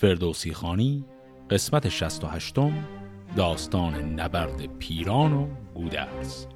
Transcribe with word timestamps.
فردوسی 0.00 0.52
خانی 0.52 1.04
قسمت 1.50 1.88
68 1.88 2.54
داستان 3.36 3.94
نبرد 4.20 4.78
پیران 4.78 5.32
و 5.32 5.46
گودرز. 5.74 6.46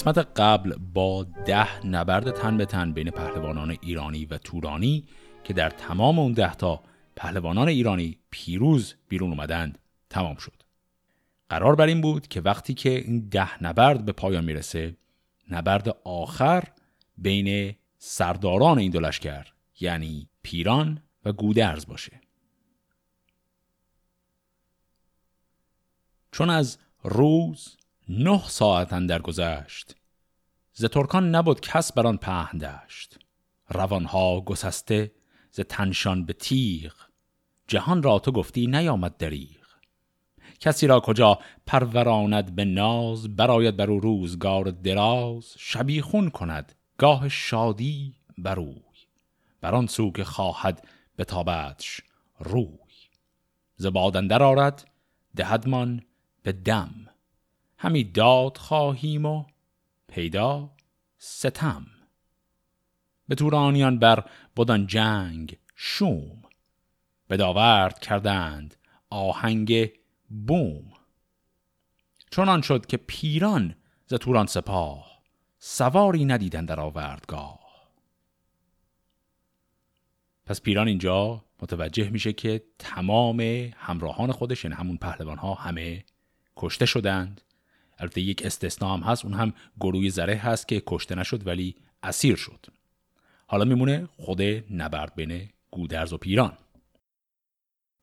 قسمت 0.00 0.18
قبل 0.18 0.76
با 0.76 1.26
ده 1.46 1.86
نبرد 1.86 2.30
تن 2.30 2.56
به 2.56 2.66
تن 2.66 2.92
بین 2.92 3.10
پهلوانان 3.10 3.76
ایرانی 3.80 4.24
و 4.24 4.38
تورانی 4.38 5.04
که 5.44 5.52
در 5.52 5.70
تمام 5.70 6.18
اون 6.18 6.32
ده 6.32 6.54
تا 6.54 6.82
پهلوانان 7.16 7.68
ایرانی 7.68 8.18
پیروز 8.30 8.94
بیرون 9.08 9.30
اومدند 9.30 9.78
تمام 10.10 10.36
شد. 10.36 10.62
قرار 11.48 11.74
بر 11.74 11.86
این 11.86 12.00
بود 12.00 12.28
که 12.28 12.40
وقتی 12.40 12.74
که 12.74 12.90
این 12.90 13.28
ده 13.28 13.64
نبرد 13.64 14.04
به 14.04 14.12
پایان 14.12 14.44
می‌رسه 14.44 14.96
نبرد 15.50 15.96
آخر 16.04 16.64
بین 17.18 17.74
سرداران 17.98 18.78
این 18.78 18.90
دو 18.90 19.10
یعنی 19.80 20.28
پیران 20.42 21.02
و 21.24 21.32
گودرز 21.32 21.86
باشه. 21.86 22.20
چون 26.32 26.50
از 26.50 26.78
روز 27.02 27.76
نه 28.12 28.42
ساعت 28.48 28.92
اندر 28.92 29.22
گذشت. 29.22 29.96
ز 30.72 30.84
ترکان 30.84 31.34
نبود 31.34 31.60
کس 31.60 31.92
بر 31.92 32.06
آن 32.06 32.16
پهن 32.16 32.58
داشت 32.58 33.18
روانها 33.68 34.40
گسسته 34.40 35.12
ز 35.50 35.60
تنشان 35.60 36.24
به 36.24 36.32
تیغ. 36.32 36.92
جهان 37.68 38.02
را 38.02 38.18
تو 38.18 38.32
گفتی 38.32 38.66
نیامد 38.66 39.16
دریغ. 39.16 39.66
کسی 40.60 40.86
را 40.86 41.00
کجا 41.00 41.38
پروراند 41.66 42.54
به 42.54 42.64
ناز 42.64 43.36
براید 43.36 43.76
بر 43.76 43.90
او 43.90 44.00
روزگار 44.00 44.64
دراز. 44.64 45.54
شبیخون 45.58 46.30
کند 46.30 46.74
گاه 46.98 47.28
شادی 47.28 48.14
بروی 48.38 48.82
بر 49.60 49.74
آن 49.74 49.86
سو 49.86 50.12
که 50.12 50.24
خواهد 50.24 50.88
به 51.16 51.24
تابتش 51.24 52.00
روی. 52.38 52.78
ز 53.76 53.86
بادندر 53.86 54.42
آرد 54.42 54.90
دهدمان 55.36 56.02
به 56.42 56.52
دم. 56.52 57.09
همی 57.82 58.04
داد 58.04 58.56
خواهیم 58.56 59.26
و 59.26 59.44
پیدا 60.08 60.70
ستم. 61.18 61.86
به 63.28 63.34
تورانیان 63.34 63.98
بر 63.98 64.24
بدان 64.56 64.86
جنگ 64.86 65.58
شوم. 65.76 66.42
به 67.28 67.36
داورد 67.36 67.98
کردند 67.98 68.76
آهنگ 69.10 69.90
بوم. 70.46 70.92
چنان 72.30 72.62
شد 72.62 72.86
که 72.86 72.96
پیران 72.96 73.74
ز 74.06 74.14
توران 74.14 74.46
سپاه 74.46 75.22
سواری 75.58 76.24
ندیدن 76.24 76.64
در 76.64 76.80
آوردگاه. 76.80 77.60
پس 80.46 80.60
پیران 80.60 80.88
اینجا 80.88 81.44
متوجه 81.62 82.10
میشه 82.10 82.32
که 82.32 82.64
تمام 82.78 83.40
همراهان 83.76 84.32
خودش 84.32 84.64
یعنی 84.64 84.76
همون 84.76 84.96
پهلوان 84.96 85.38
ها 85.38 85.54
همه 85.54 86.04
کشته 86.56 86.86
شدند. 86.86 87.40
البته 88.00 88.20
یک 88.20 88.46
استثنا 88.46 88.94
هم 88.94 89.00
هست 89.00 89.24
اون 89.24 89.34
هم 89.34 89.52
گروه 89.80 90.08
زره 90.08 90.34
هست 90.34 90.68
که 90.68 90.82
کشته 90.86 91.14
نشد 91.14 91.46
ولی 91.46 91.74
اسیر 92.02 92.36
شد. 92.36 92.66
حالا 93.46 93.64
میمونه 93.64 94.08
خود 94.16 94.42
نبرد 94.70 95.14
بین 95.14 95.48
گودرز 95.70 96.12
و 96.12 96.18
پیران. 96.18 96.52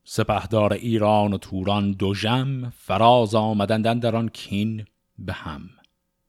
سپهدار 0.03 0.73
ایران 0.73 1.33
و 1.33 1.37
توران 1.37 1.91
دو 1.91 2.15
جم 2.15 2.69
فراز 2.69 3.35
آمدندن 3.35 3.99
در 3.99 4.15
آن 4.15 4.29
کین 4.29 4.85
به 5.19 5.33
هم. 5.33 5.69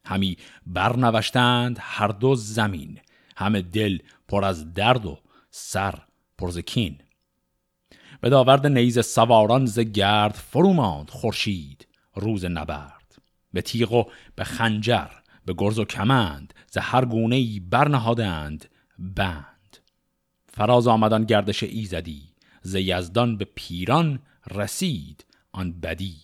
همی 0.05 0.37
برنوشتند 0.67 1.77
هر 1.81 2.09
دو 2.09 2.35
زمین 2.35 3.01
همه 3.37 3.63
دل 3.63 3.99
پر 4.29 4.45
از 4.45 4.75
درد 4.75 5.07
و 5.07 5.19
سر 5.51 5.95
پر 6.39 6.51
ز 6.51 6.59
کین. 6.59 6.99
به 8.21 8.29
داورد 8.29 8.67
نیز 8.67 9.07
سواران 9.07 9.67
ز 9.67 9.79
گرد 9.79 10.35
فرو 10.35 10.73
ماند 10.73 11.11
خورشید 11.11 11.87
روز 12.15 12.45
نبرد. 12.45 12.98
به 13.53 13.63
تیغ 13.63 13.93
و 13.93 14.05
به 14.37 14.45
خنجر 14.45 15.09
به 15.45 15.55
گرز 15.59 15.79
و 15.79 15.85
کمند 15.85 16.55
ز 16.71 16.79
هر 16.79 17.05
گونه 17.05 17.37
ای 17.37 17.61
برنهادند 17.61 18.69
بند. 18.99 19.79
فراز 20.49 20.87
آمدان 20.87 21.25
گردش 21.25 21.63
ایزدی 21.63 22.23
ز 22.63 22.75
یزدان 22.75 23.37
به 23.37 23.45
پیران 23.55 24.19
رسید 24.51 25.25
آن 25.53 25.81
بدی. 25.81 26.17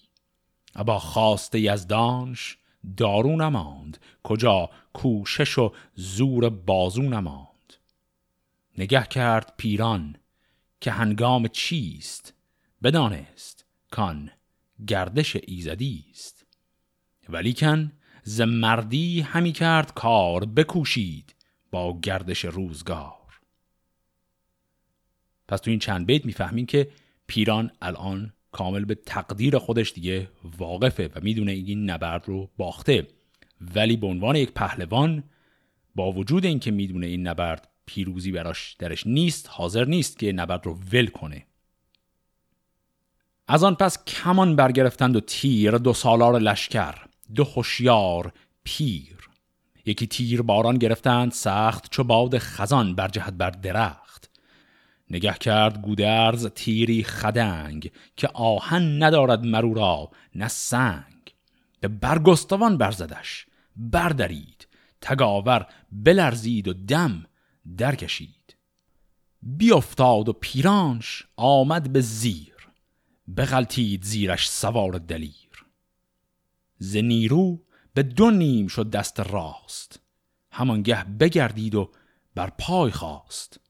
ابا 0.74 0.98
خواست 0.98 1.54
یزدانش 1.54 2.58
دارو 2.96 3.36
نماند 3.36 3.98
کجا 4.22 4.70
کوشش 4.92 5.58
و 5.58 5.72
زور 5.94 6.48
بازو 6.48 7.02
نماند. 7.02 7.74
نگه 8.78 9.06
کرد 9.06 9.52
پیران 9.56 10.16
که 10.80 10.90
هنگام 10.90 11.48
چیست؟ 11.48 12.34
بدانست 12.82 13.64
کان 13.90 14.30
گردش 14.86 15.36
ایزدی 15.36 16.04
است. 16.10 16.43
ولیکن 17.28 17.92
ز 18.22 18.40
مردی 18.40 19.20
همی 19.20 19.52
کرد 19.52 19.94
کار 19.94 20.44
بکوشید 20.44 21.34
با 21.70 22.00
گردش 22.00 22.44
روزگار. 22.44 23.40
پس 25.48 25.60
تو 25.60 25.70
این 25.70 25.78
چند 25.78 26.06
بیت 26.06 26.26
می‌فهمیم 26.26 26.66
که 26.66 26.90
پیران 27.26 27.70
الان 27.82 28.32
کامل 28.52 28.84
به 28.84 28.94
تقدیر 28.94 29.58
خودش 29.58 29.92
دیگه 29.92 30.30
واقفه 30.58 31.10
و 31.14 31.20
می‌دونه 31.22 31.52
این 31.52 31.90
نبرد 31.90 32.28
رو 32.28 32.50
باخته. 32.56 33.08
ولی 33.60 33.96
به 33.96 34.06
عنوان 34.06 34.36
یک 34.36 34.52
پهلوان 34.52 35.24
با 35.94 36.12
وجود 36.12 36.46
اینکه 36.46 36.70
می‌دونه 36.70 37.06
این 37.06 37.26
نبرد 37.26 37.68
پیروزی 37.86 38.32
براش 38.32 38.76
درش 38.78 39.06
نیست 39.06 39.48
حاضر 39.50 39.84
نیست 39.84 40.18
که 40.18 40.32
نبرد 40.32 40.66
رو 40.66 40.80
ول 40.92 41.06
کنه. 41.06 41.46
از 43.48 43.64
آن 43.64 43.74
پس 43.74 44.04
کمان 44.04 44.56
برگرفتند 44.56 45.16
و 45.16 45.20
تیر 45.20 45.78
دو 45.78 45.92
سالار 45.92 46.38
لشکر. 46.38 46.94
دو 47.34 47.44
هوشیار 47.44 48.32
پیر. 48.64 49.28
یکی 49.86 50.06
تیر 50.06 50.42
باران 50.42 50.78
گرفتند 50.78 51.32
سخت 51.32 51.90
چو 51.90 52.04
باد 52.04 52.38
خزان 52.38 52.94
بر 52.94 53.08
جهت 53.08 53.32
بر 53.32 53.50
درخت. 53.50 54.30
نگه 55.10 55.34
کرد 55.34 55.82
گودرز 55.82 56.46
تیری 56.46 57.04
خدنگ 57.04 57.90
که 58.16 58.28
آهن 58.28 59.02
ندارد 59.02 59.44
مرو 59.44 59.74
را 59.74 60.10
نه 60.34 60.48
سنگ. 60.48 61.34
به 61.80 61.88
برگستوان 61.88 62.78
برزدش 62.78 63.46
بردرید. 63.76 64.68
تگاور 65.00 65.66
بلرزید 65.92 66.68
و 66.68 66.72
دم 66.72 67.26
درکشید. 67.76 68.56
بیافتاد 69.42 70.28
و 70.28 70.32
پیرانش 70.32 71.24
آمد 71.36 71.92
به 71.92 72.00
زیر. 72.00 72.68
بغلتید 73.36 74.04
زیرش 74.04 74.48
سوار 74.48 74.92
دلیر. 74.92 75.43
ز 76.84 76.96
نیرو 76.96 77.62
به 77.94 78.02
دو 78.02 78.30
نیم 78.30 78.66
شد 78.66 78.90
دست 78.90 79.20
راست. 79.20 80.00
همانگه 80.50 81.04
بگردید 81.04 81.74
و 81.74 81.90
بر 82.34 82.50
پای 82.58 82.90
خواست 82.90 83.60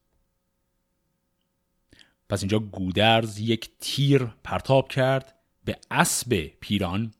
پس 2.29 2.41
اینجا 2.43 2.59
گودرز 2.59 3.39
یک 3.39 3.71
تیر 3.81 4.25
پرتاب 4.25 4.89
کرد 4.89 5.35
به 5.65 5.77
اسب 5.91 6.51
پیران. 6.61 7.15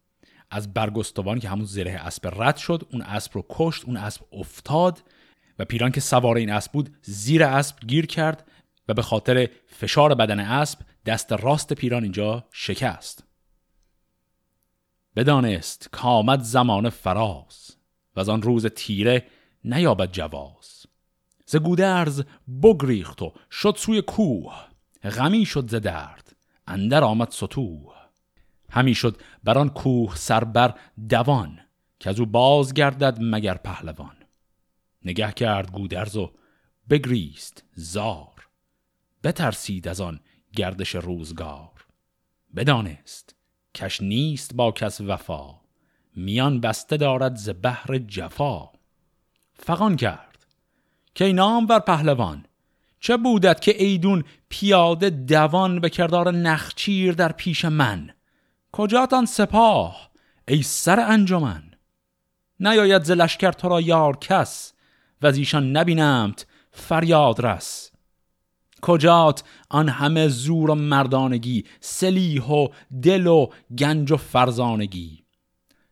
از 0.51 0.75
برگستوان 0.75 1.39
که 1.39 1.49
همون 1.49 1.65
زره 1.65 1.91
اسب 1.91 2.43
رد 2.43 2.57
شد 2.57 2.89
اون 2.93 3.03
اسب 3.03 3.35
رو 3.35 3.47
کشت 3.51 3.85
اون 3.85 3.97
اسب 3.97 4.23
افتاد 4.33 5.03
و 5.59 5.65
پیران 5.65 5.91
که 5.91 6.01
سوار 6.01 6.37
این 6.37 6.51
اسب 6.51 6.73
بود 6.73 6.97
زیر 7.03 7.45
اسب 7.45 7.77
گیر 7.87 8.07
کرد 8.07 8.49
و 8.89 8.95
به 8.95 9.03
خاطر 9.03 9.51
فشار 9.67 10.15
بدن 10.15 10.41
اسب 10.41 10.79
دست 11.07 11.33
راست 11.33 11.73
پیران 11.73 12.03
اینجا 12.03 12.49
شکست. 12.53 13.24
بدانست 15.17 15.89
کامد 15.93 16.41
زمان 16.41 16.91
فراز 16.91 17.77
و 18.17 18.21
از 18.21 18.29
آن 18.29 18.43
روز 18.43 18.67
تیره 18.67 19.27
نیابد 19.65 20.13
جواز. 20.13 20.87
ز 21.47 21.57
گودرز 21.57 22.23
بگریخت 22.63 23.23
و 23.23 23.33
شد 23.51 23.75
سوی 23.79 24.03
کوه 24.03 24.55
غمی 25.03 25.45
شد 25.45 25.71
ز 25.71 25.75
درد 25.75 26.37
اندر 26.67 27.05
آمد 27.05 27.31
سطوح. 27.31 27.95
همی 28.71 28.95
شد 28.95 29.21
بر 29.45 29.59
آن 29.59 29.69
کوه 29.69 30.17
سربر 30.17 30.75
دوان 31.09 31.61
که 32.01 32.11
از 32.11 32.21
او 32.21 32.27
باز 32.27 32.75
گردد 32.75 33.19
مگر 33.21 33.55
پهلوان. 33.55 34.17
نگه 35.05 35.33
کرد 35.33 35.73
گودرز 35.73 36.17
و 36.17 36.33
بگریست 36.91 37.65
زار 37.75 38.49
بترسید 39.25 39.89
از 39.89 40.01
آن 40.01 40.21
گردش 40.57 40.95
روزگار. 40.95 41.87
بدانست 42.57 43.37
کش 43.75 44.01
نیست 44.01 44.55
با 44.55 44.73
کس 44.73 45.01
وفا 45.01 45.55
میان 46.17 46.61
بسته 46.61 46.97
دارد 46.97 47.37
ز 47.37 47.51
بحر 47.63 47.99
جفا. 47.99 48.69
فقان 49.55 49.97
کرد 49.97 50.47
که 51.15 51.33
نام 51.33 51.67
بر 51.67 51.79
پهلوان؟ 51.79 52.45
چه 53.01 53.17
بودت 53.17 53.61
که 53.61 53.83
ایدون 53.83 54.25
پیاده 54.49 55.11
دوان 55.11 55.81
به 55.81 55.91
کردار 55.91 56.33
نخچیر 56.33 57.13
در 57.13 57.33
پیش 57.33 57.65
من؟ 57.65 58.11
کجاتان 58.73 59.27
سپاه 59.27 60.11
ای 60.49 60.63
سر 60.63 61.01
انجمن؟ 61.01 61.63
نیاید 62.61 63.03
ز 63.03 63.11
لشکر 63.11 63.53
تو 63.53 63.69
را 63.69 63.81
یار 63.81 64.17
کس 64.17 64.73
و 65.23 65.27
از 65.27 65.37
ایشان 65.37 65.77
نبینمت 65.77 66.47
فریاد 66.73 67.47
رس. 67.47 67.94
کجات؟ 68.85 69.45
آن 69.71 69.89
همه 69.89 70.29
زور 70.29 70.71
و 70.71 70.75
مردانگی 70.75 71.65
سلیح 71.81 72.45
و 72.45 72.69
دل 73.03 73.27
و 73.27 73.47
گنج 73.79 74.13
و 74.13 74.17
فرزانگی. 74.17 75.25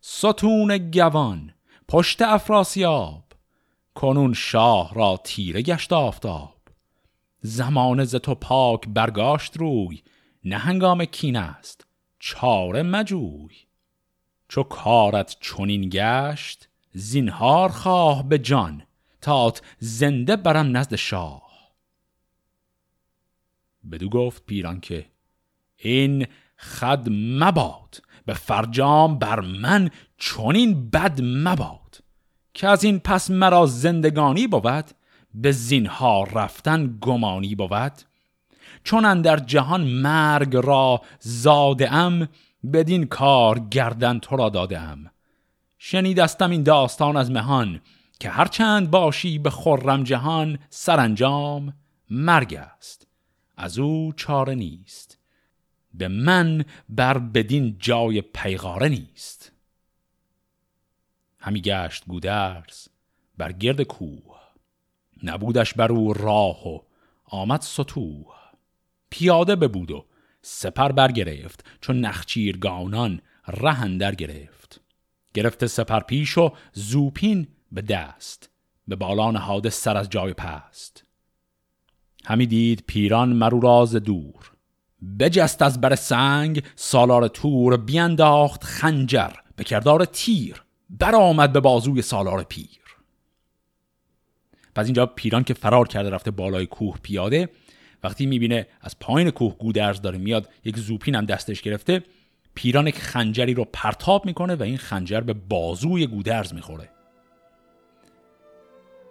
ستون 0.00 0.90
گوان 0.90 1.54
پشت 1.88 2.22
افراسیاب 2.22 3.24
کنون 3.94 4.32
شاه 4.32 4.94
را 4.94 5.20
تیره 5.24 5.62
گشت 5.62 5.92
آفتاب. 5.92 6.54
زمان 7.40 8.04
ز 8.04 8.14
تو 8.14 8.34
پاک 8.34 8.88
برگاشت 8.88 9.56
روی 9.56 10.02
نه 10.44 10.56
هنگام 10.56 11.04
کین 11.04 11.36
است 11.36 11.86
چاره 12.18 12.82
مجوی. 12.82 13.56
چو 14.48 14.62
کارت 14.62 15.36
چنین 15.40 15.88
گشت 15.92 16.68
زینهار 16.92 17.68
خواه 17.68 18.28
به 18.28 18.38
جان 18.38 18.82
تات 19.20 19.62
زنده 19.78 20.36
برم 20.36 20.76
نزد 20.76 20.94
شاه. 20.94 21.51
بدو 23.92 24.08
گفت 24.08 24.46
پیران 24.46 24.80
که 24.80 25.06
این 25.76 26.26
خد 26.56 27.08
مباد 27.10 28.02
به 28.26 28.34
فرجام 28.34 29.18
بر 29.18 29.40
من 29.40 29.90
چنین 30.18 30.90
بد 30.90 31.20
مباد 31.22 32.02
که 32.54 32.68
از 32.68 32.84
این 32.84 32.98
پس 32.98 33.30
مرا 33.30 33.66
زندگانی 33.66 34.46
بود 34.46 34.84
به 35.34 35.52
زینها 35.52 36.22
رفتن 36.22 36.98
گمانی 37.00 37.54
بود. 37.54 37.92
چون 38.84 39.20
در 39.20 39.36
جهان 39.36 39.80
مرگ 39.84 40.56
را 40.56 41.02
زاده 41.20 41.92
ام 41.92 42.28
بدین 42.72 43.06
کار 43.06 43.58
گردن 43.58 44.18
تو 44.18 44.36
را 44.36 44.48
داده 44.48 44.80
ام 44.80 45.10
شنیدستم 45.78 46.50
این 46.50 46.62
داستان 46.62 47.16
از 47.16 47.30
مهان 47.30 47.80
که 48.20 48.30
هرچند 48.30 48.90
باشی 48.90 49.38
به 49.38 49.50
خرم 49.50 50.04
جهان 50.04 50.58
سرانجام 50.70 51.72
مرگ 52.10 52.54
است. 52.54 53.06
از 53.56 53.78
او 53.78 54.12
چاره 54.16 54.54
نیست. 54.54 55.18
به 55.94 56.08
من 56.08 56.64
بر 56.88 57.18
بدین 57.18 57.76
جای 57.78 58.20
پیغاره 58.20 58.88
نیست. 58.88 59.52
همی 61.38 61.60
گشت 61.60 62.04
گودرز 62.06 62.88
بر 63.38 63.52
گرد 63.52 63.82
کوه. 63.82 64.40
نبودش 65.22 65.74
بر 65.74 65.92
او 65.92 66.12
راه 66.12 66.68
و 66.68 66.80
آمد 67.24 67.60
سطوح. 67.60 68.26
پیاده 69.10 69.56
ببود 69.56 69.90
و 69.90 70.06
سپر 70.42 70.92
برگرفت 70.92 71.64
چون 71.80 72.00
نخچیرگانان 72.00 73.20
رهندر 73.48 74.14
گرفت. 74.14 74.80
گرفته 75.34 75.66
سپر 75.66 76.00
پیش 76.00 76.38
و 76.38 76.52
زوپین 76.72 77.48
به 77.72 77.82
دست 77.82 78.50
به 78.88 78.96
بالان 78.96 79.34
نهاده 79.36 79.70
سر 79.70 79.96
از 79.96 80.10
جای 80.10 80.32
پست. 80.32 81.04
همی 82.24 82.46
دید 82.46 82.84
پیران 82.86 83.32
مرو 83.32 83.60
راز 83.60 83.96
دور. 83.96 84.52
بجست 85.18 85.62
از 85.62 85.80
بر 85.80 85.94
سنگ 85.94 86.62
سالار 86.76 87.28
تور 87.28 87.76
بینداخت 87.76 88.64
خنجر 88.64 89.30
به 89.56 89.64
کردار 89.64 90.04
تیر 90.04 90.62
برآمد 90.90 91.52
به 91.52 91.60
بازوی 91.60 92.02
سالار 92.02 92.42
پیر. 92.42 92.82
پس 94.74 94.84
اینجا 94.84 95.06
پیران 95.06 95.44
که 95.44 95.54
فرار 95.54 95.88
کرده 95.88 96.10
رفته 96.10 96.30
بالای 96.30 96.66
کوه 96.66 96.96
پیاده 97.02 97.48
وقتی 98.04 98.26
می‌بینه 98.26 98.66
از 98.80 98.98
پایین 98.98 99.30
کوه 99.30 99.56
گودرز 99.58 100.00
داره 100.00 100.18
میاد 100.18 100.48
یک 100.64 100.78
زوپین 100.78 101.14
هم 101.14 101.24
دستش 101.24 101.62
گرفته 101.62 102.02
پیران 102.54 102.86
یک 102.86 102.98
خنجری 102.98 103.54
رو 103.54 103.66
پرتاب 103.72 104.26
می‌کنه 104.26 104.54
و 104.54 104.62
این 104.62 104.76
خنجر 104.76 105.20
به 105.20 105.32
بازوی 105.32 106.06
گودرز 106.06 106.54
می‌خوره. 106.54 106.88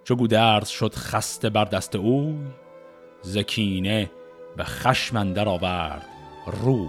چو 0.04 0.16
گودرز 0.16 0.68
شد 0.68 0.94
خسته 0.94 1.50
بر 1.50 1.64
دست 1.64 1.96
او 1.96 2.38
زکینه 3.22 4.10
به 4.56 4.64
خشم 4.64 5.32
در 5.32 5.48
آورد. 5.48 6.06
روی 6.46 6.88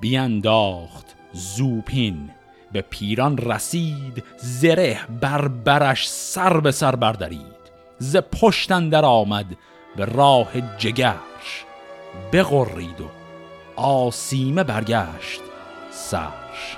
بیانداخت 0.00 1.14
زوپین. 1.32 2.30
به 2.74 2.82
پیران 2.82 3.38
رسید 3.38 4.24
زره 4.36 5.00
بر 5.20 5.48
برش 5.48 6.08
سر 6.08 6.60
به 6.60 6.70
سر 6.70 6.96
بردارید 6.96 7.64
ز 7.98 8.16
پشتن 8.16 8.88
در 8.88 9.04
آمد 9.04 9.46
به 9.96 10.04
راه 10.04 10.76
جگرش 10.78 11.64
بغرید 12.32 13.00
و 13.00 13.08
آسیمه 13.76 14.64
برگشت 14.64 15.40
سرش. 15.90 16.76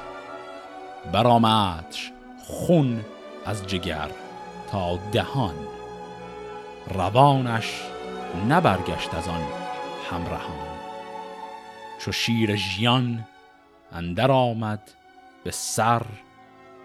برآمدش 1.13 2.13
خون 2.45 3.05
از 3.45 3.67
جگر 3.67 4.11
تا 4.71 4.99
دهان. 5.13 5.55
روانش 6.95 7.83
نبرگشت 8.49 9.15
از 9.15 9.29
آن 9.29 9.43
همراهان. 10.11 10.67
چو 11.99 12.13
شیر 12.13 12.57
ژیان 12.57 13.27
اندر 13.93 14.31
آمد 14.31 14.91
به 15.45 15.51
سر 15.51 16.03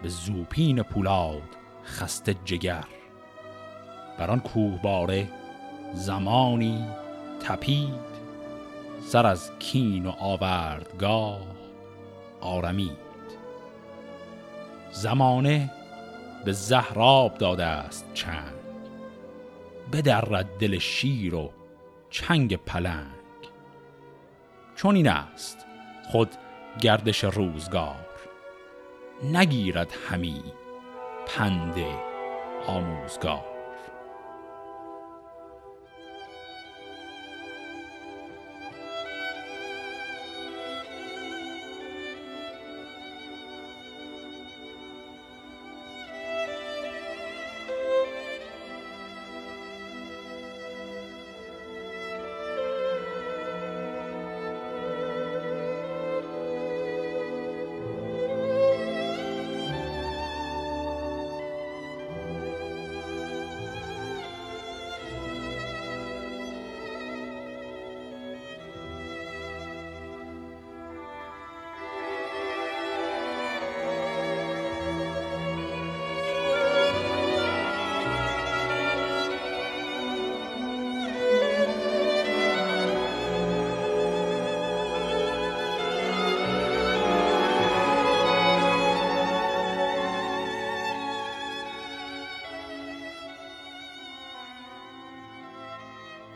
به 0.02 0.08
زوپین 0.08 0.82
پولاد 0.82 1.42
خسته 1.84 2.34
جگر. 2.44 2.84
بر 4.18 4.30
آن 4.30 4.40
کوه 4.40 4.82
باره 4.82 5.28
زمانی 5.94 6.86
تپید 7.40 8.12
سر 9.06 9.26
از 9.26 9.50
کین 9.58 10.06
و 10.06 10.10
آوردگاه 10.10 11.40
آرمید. 12.40 13.12
زمانه 14.92 15.70
به 16.44 16.52
زهراب 16.52 17.38
داده 17.38 17.64
است 17.64 18.06
چنگ 18.14 18.61
بدرد 19.92 20.58
دل 20.58 20.78
شیر 20.78 21.34
و 21.34 21.52
چنگ 22.10 22.56
پلنگ. 22.56 23.06
چون 24.76 24.96
این 24.96 25.08
است 25.08 25.66
خود 26.04 26.28
گردش 26.80 27.24
روزگار. 27.24 28.06
نگیرد 29.24 29.92
همی 30.10 30.42
پند 31.26 31.74
آموزگار. 32.66 33.51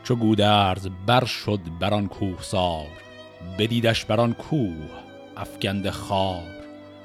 چو 0.07 0.15
گودرز 0.15 0.87
بر 1.05 1.25
شد 1.25 1.59
بران 1.79 2.07
کوه 2.07 2.41
سار 2.41 2.87
بدیدش 3.59 4.05
بران 4.05 4.33
کوه 4.33 4.89
افگند 5.37 5.89
خار. 5.89 6.43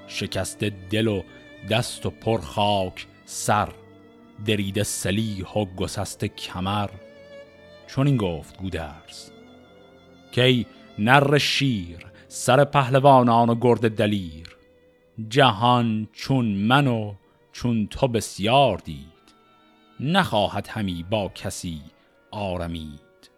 شکست 0.06 0.64
دل 0.64 1.06
و 1.06 1.22
دست 1.70 2.06
و 2.06 2.10
پر 2.10 2.40
خاک 2.40 3.06
سر 3.24 3.68
درید 4.46 4.82
سلیح 4.82 5.48
و 5.48 5.64
گسست 5.64 6.24
کمر. 6.24 6.90
چون 7.86 8.06
این 8.06 8.16
گفت 8.16 8.58
گودرز 8.58 9.30
کی 10.32 10.66
نر 10.98 11.38
شیر 11.38 12.06
سر 12.28 12.64
پهلوانان 12.64 13.50
و 13.50 13.54
گرد 13.54 13.96
دلیر. 13.96 14.56
جهان 15.28 16.08
چون 16.12 16.46
من 16.46 16.86
و 16.86 17.14
چون 17.52 17.86
تو 17.86 18.08
بسیار 18.08 18.78
دید 18.78 19.06
نخواهد 20.00 20.68
همی 20.68 21.04
با 21.10 21.28
کسی 21.28 21.82
آرمید. 22.32 23.30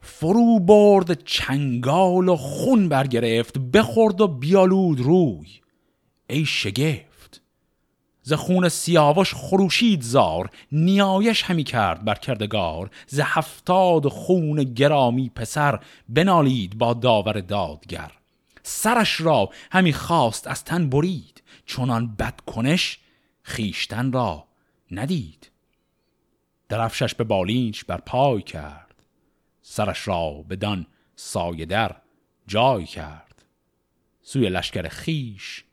فرو 0.00 0.60
برد 0.60 1.24
چنگال 1.24 2.28
و 2.28 2.36
خون 2.36 2.88
برگرفت 2.88 3.58
بخورد 3.58 4.20
و 4.20 4.28
بیالود 4.28 5.00
روی. 5.00 5.60
ای 6.30 6.44
شگفت 6.44 7.42
ز 8.22 8.32
خون 8.32 8.68
سیاوش 8.68 9.34
خروشید 9.34 10.02
زار 10.02 10.50
نیایش 10.72 11.42
همی 11.42 11.64
کرد 11.64 12.04
بر 12.04 12.14
کردگار. 12.14 12.90
ز 13.06 13.20
هفتاد 13.24 14.08
خون 14.08 14.64
گرامی 14.64 15.30
پسر 15.34 15.80
بنالید 16.08 16.78
با 16.78 16.94
داور 16.94 17.40
دادگر. 17.40 18.12
سرش 18.62 19.20
را 19.20 19.50
همی 19.72 19.92
خواست 19.92 20.46
از 20.46 20.64
تن 20.64 20.90
برید 20.90 21.42
چونان 21.66 22.16
بدکنش 22.16 22.98
خیشتن 23.42 24.12
را 24.12 24.44
ندید. 24.90 25.50
درفشش 26.68 27.14
به 27.14 27.24
بالینچ 27.24 27.84
بر 27.84 27.96
پای 27.96 28.42
کرد. 28.42 29.02
سرش 29.62 30.08
را 30.08 30.44
بدان 30.50 30.86
سایه 31.16 31.66
در 31.66 31.96
جای 32.46 32.84
کرد. 32.84 33.44
سوی 34.22 34.48
لشکر 34.48 34.88
خیش 34.88 35.64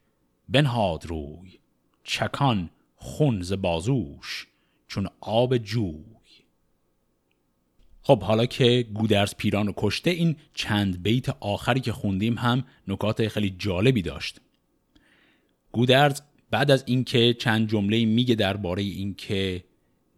بنهاد 0.49 1.05
روی 1.05 1.59
چکان 2.03 2.69
خون 2.95 3.41
ز 3.41 3.53
بازوش 3.53 4.47
چون 4.87 5.07
آب 5.21 5.57
جوی. 5.57 6.03
خب 8.01 8.23
حالا 8.23 8.45
که 8.45 8.87
گودرز 8.93 9.35
پیران 9.35 9.67
رو 9.67 9.73
کشته 9.77 10.09
این 10.09 10.35
چند 10.53 11.03
بیت 11.03 11.29
آخری 11.29 11.79
که 11.79 11.91
خوندیم 11.91 12.37
هم 12.37 12.63
نکات 12.87 13.27
خیلی 13.27 13.49
جالبی 13.49 14.01
داشت. 14.01 14.41
گودرز 15.71 16.21
بعد 16.51 16.71
از 16.71 16.83
اینکه 16.87 17.33
چند 17.33 17.69
جمله 17.69 18.05
میگه 18.05 18.35
درباره 18.35 18.83
اینکه 18.83 19.63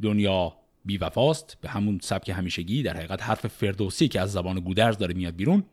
دنیا 0.01 0.57
بیوفاست 0.85 1.57
به 1.61 1.69
همون 1.69 1.99
سبک 2.01 2.29
همیشگی 2.29 2.83
در 2.83 2.97
حقیقت 2.97 3.23
حرف 3.23 3.47
فردوسی 3.47 4.07
که 4.07 4.21
از 4.21 4.31
زبان 4.31 4.59
گودرز 4.59 4.97
داره 4.97 5.13
میاد 5.13 5.35
بیرون. 5.35 5.63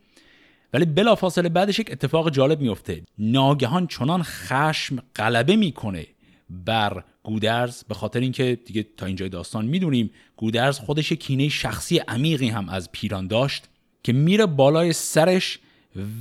ولی 0.73 0.85
بلافاصله 0.85 1.49
بعدش 1.49 1.79
یک 1.79 1.93
اتفاق 1.93 2.31
جالب 2.31 2.61
میفته 2.61 3.03
ناگهان 3.19 3.87
چنان 3.87 4.23
خشم 4.23 4.99
غلبه 5.17 5.57
می‌کنه 5.57 6.07
بر 6.51 7.05
گودرز 7.23 7.85
به 7.85 7.95
خاطر 7.95 8.21
اینکه 8.21 8.59
دیگه 8.65 8.87
تا 8.97 9.07
اینجای 9.07 9.29
داستان 9.29 9.65
می‌دونیم 9.67 10.11
گودرز 10.37 10.79
خودش 10.79 11.13
کینه 11.13 11.49
شخصی 11.49 11.99
عمیقی 11.99 12.49
هم 12.49 12.69
از 12.69 12.93
پیران 12.93 13.27
داشت 13.27 13.69
که 14.03 14.13
میره 14.13 14.47
بالای 14.47 14.93
سرش 14.93 15.59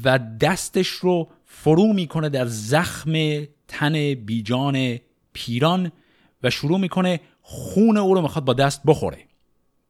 و 0.04 0.20
دستش 0.42 0.88
رو 0.88 1.30
فرو 1.46 1.94
می‌کنه 1.94 2.30
در 2.30 2.46
زخم 2.46 3.44
تن 3.68 4.14
بیجان 4.14 5.00
پیران 5.34 5.92
و 6.44 6.50
شروع 6.50 6.80
می‌کنه 6.80 7.20
خون 7.52 7.98
او 7.98 8.14
رو 8.14 8.22
می‌خواد 8.22 8.46
با 8.46 8.54
دست 8.54 8.82
بخوره. 8.86 9.18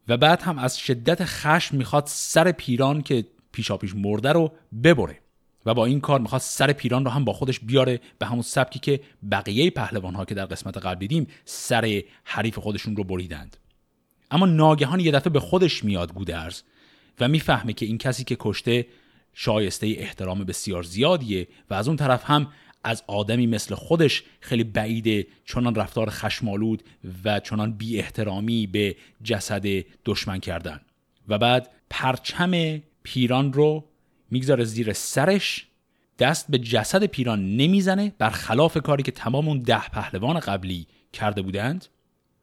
و 0.07 0.17
بعد 0.17 0.41
هم 0.41 0.59
از 0.59 0.77
شدت 0.77 1.25
خشم 1.25 1.77
می‌خواد 1.77 2.03
سر 2.07 2.51
پیران 2.51 3.01
که 3.01 3.25
پیشا 3.51 3.77
پیش 3.77 3.95
مرده 3.95 4.31
رو 4.31 4.51
ببره. 4.83 5.19
و 5.65 5.73
با 5.73 5.85
این 5.85 5.99
کار 5.99 6.19
می‌خواد 6.19 6.41
سر 6.41 6.73
پیران 6.73 7.05
رو 7.05 7.11
هم 7.11 7.25
با 7.25 7.33
خودش 7.33 7.59
بیاره 7.59 7.99
به 8.19 8.25
همون 8.25 8.41
سبکی 8.41 8.79
که 8.79 8.99
بقیه 9.31 9.69
پهلوان 9.69 10.15
ها 10.15 10.25
که 10.25 10.35
در 10.35 10.45
قسمت 10.45 10.77
قبل 10.77 10.99
دیدیم 10.99 11.27
سر 11.45 12.01
حریف 12.23 12.59
خودشون 12.59 12.95
رو 12.95 13.03
بریدند. 13.03 13.57
اما 14.31 14.45
ناگهان 14.45 14.99
یه 14.99 15.11
دفعه 15.11 15.29
به 15.29 15.39
خودش 15.39 15.83
میاد 15.83 16.13
گودرز 16.13 16.61
و 17.19 17.27
می‌فهمه 17.27 17.73
که 17.73 17.85
این 17.85 17.97
کسی 17.97 18.23
که 18.23 18.37
کشته 18.39 18.85
شایسته 19.33 19.87
احترام 19.97 20.43
بسیار 20.43 20.83
زیادیه 20.83 21.47
و 21.69 21.73
از 21.73 21.87
اون 21.87 21.97
طرف 21.97 22.23
هم 22.25 22.47
از 22.83 23.03
آدمی 23.07 23.47
مثل 23.47 23.75
خودش 23.75 24.23
خیلی 24.39 24.63
بعیده 24.63 25.27
چنان 25.45 25.75
رفتار 25.75 26.09
خشمالود 26.09 26.83
و 27.23 27.39
چنان 27.39 27.73
بی 27.73 27.99
احترامی 27.99 28.67
به 28.67 28.95
جسد 29.23 29.65
دشمن 30.05 30.39
کردن. 30.39 30.81
و 31.27 31.37
بعد 31.37 31.69
پرچم 31.89 32.81
پیران 33.03 33.53
رو 33.53 33.83
می‌گذاره 34.31 34.63
زیر 34.63 34.93
سرش 34.93 35.67
دست 36.19 36.51
به 36.51 36.57
جسد 36.57 37.05
پیران 37.05 37.57
نمی‌زنه 37.57 38.13
برخلاف 38.17 38.77
کاری 38.77 39.03
که 39.03 39.11
تمام 39.11 39.47
اون 39.47 39.59
ده 39.59 39.89
پهلوان 39.89 40.39
قبلی 40.39 40.87
کرده 41.13 41.41
بودند. 41.41 41.85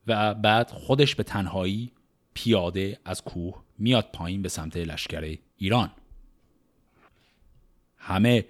و 0.07 0.35
بعد 0.35 0.71
خودش 0.71 1.14
به 1.14 1.23
تنهایی 1.23 1.92
پیاده 2.35 2.99
از 3.04 3.23
کوه 3.23 3.62
میاد 3.78 4.09
پایین 4.12 4.42
به 4.42 4.49
سمت 4.49 4.76
لشکر 4.76 5.37
ایران. 5.57 5.90
همه 7.97 8.45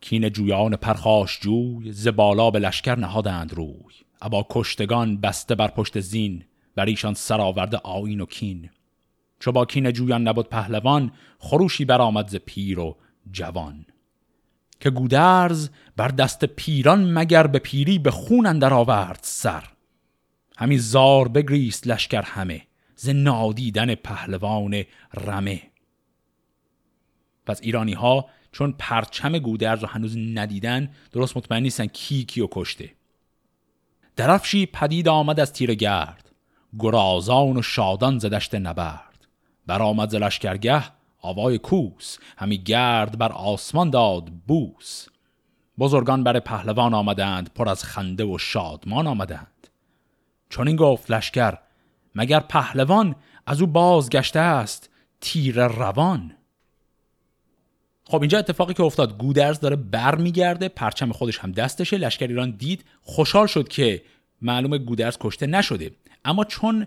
کین 0.00 0.30
جویان 0.30 0.76
پرخاش 0.76 1.40
جوی 1.40 1.92
زبالا 1.92 2.50
به 2.50 2.58
لشکر 2.58 2.98
نهادند 2.98 3.54
روی. 3.54 3.94
ابا 4.22 4.46
کشتگان 4.50 5.20
بسته 5.20 5.54
بر 5.54 5.68
پشت 5.68 6.00
زین 6.00 6.44
بر 6.74 6.86
ایشان 6.86 7.14
سرآورده 7.14 7.76
آین 7.76 8.20
و 8.20 8.26
کین. 8.26 8.70
چو 9.40 9.52
با 9.52 9.64
کین 9.64 9.92
جویان 9.92 10.28
نبود 10.28 10.48
پهلوان 10.48 11.12
خروشی 11.38 11.84
برآمد 11.84 12.28
ز 12.28 12.36
پیر 12.36 12.78
و 12.78 12.96
جوان. 13.30 13.86
که 14.80 14.90
گودرز 14.90 15.70
بر 15.96 16.08
دست 16.08 16.44
پیران 16.44 17.12
مگر 17.12 17.46
به 17.46 17.58
پیری 17.58 17.98
به 17.98 18.10
خون 18.10 18.46
اندر 18.46 18.74
آورد 18.74 19.20
سر. 19.22 19.64
همی 20.56 20.78
زار 20.78 21.28
بگریست 21.28 21.86
لشکر 21.86 22.22
همه 22.22 22.62
ز 22.96 23.08
نادیدن 23.08 23.94
پهلوان 23.94 24.82
رمه. 25.14 25.62
پس 27.46 27.60
ایرانی 27.62 27.92
ها 27.92 28.28
چون 28.56 28.74
پرچم 28.78 29.38
گودرز 29.38 29.82
رو 29.82 29.88
هنوز 29.88 30.16
ندیدن 30.16 30.90
درست 31.12 31.36
مطمئن 31.36 31.62
نیستن 31.62 31.86
کی 31.86 32.24
کیو 32.24 32.48
کشته. 32.50 32.92
درفشی 34.16 34.66
پدید 34.66 35.08
آمد 35.08 35.40
از 35.40 35.52
تیر 35.52 35.74
گرد. 35.74 36.30
گرازان 36.78 37.56
و 37.56 37.62
شادان 37.62 38.18
زدشت 38.18 38.54
نبرد. 38.54 39.26
برآمد 39.66 40.10
ز 40.10 40.14
لشکرگه 40.14 40.82
آوای 41.20 41.58
کوس. 41.58 42.18
همی 42.38 42.58
گرد 42.58 43.18
بر 43.18 43.32
آسمان 43.32 43.90
داد 43.90 44.28
بوس. 44.46 45.06
بزرگان 45.78 46.24
بر 46.24 46.40
پهلوان 46.40 46.94
آمدند 46.94 47.50
پر 47.54 47.68
از 47.68 47.84
خنده 47.84 48.24
و 48.24 48.38
شادمان 48.38 49.06
آمدند. 49.06 49.68
چون 50.48 50.68
این 50.68 50.76
گفت 50.76 51.10
لشکر 51.10 51.58
مگر 52.14 52.40
پهلوان 52.40 53.16
از 53.46 53.60
او 53.60 53.66
بازگشته 53.66 54.40
است 54.40 54.90
تیر 55.20 55.66
روان؟ 55.66 56.36
خب 58.08 58.20
اینجا 58.20 58.38
اتفاقی 58.38 58.74
که 58.74 58.82
افتاد. 58.82 59.18
گودرز 59.18 59.60
داره 59.60 59.76
برمیگرده 59.76 60.68
پرچم 60.68 61.12
خودش 61.12 61.38
هم 61.38 61.52
دستشه. 61.52 61.96
لشکر 61.96 62.26
ایران 62.26 62.50
دید 62.50 62.84
خوشحال 63.02 63.46
شد 63.46 63.68
که 63.68 64.02
معلوم 64.42 64.78
گودرز 64.78 65.16
کشته 65.20 65.46
نشده. 65.46 65.90
اما 66.24 66.44
چون 66.44 66.86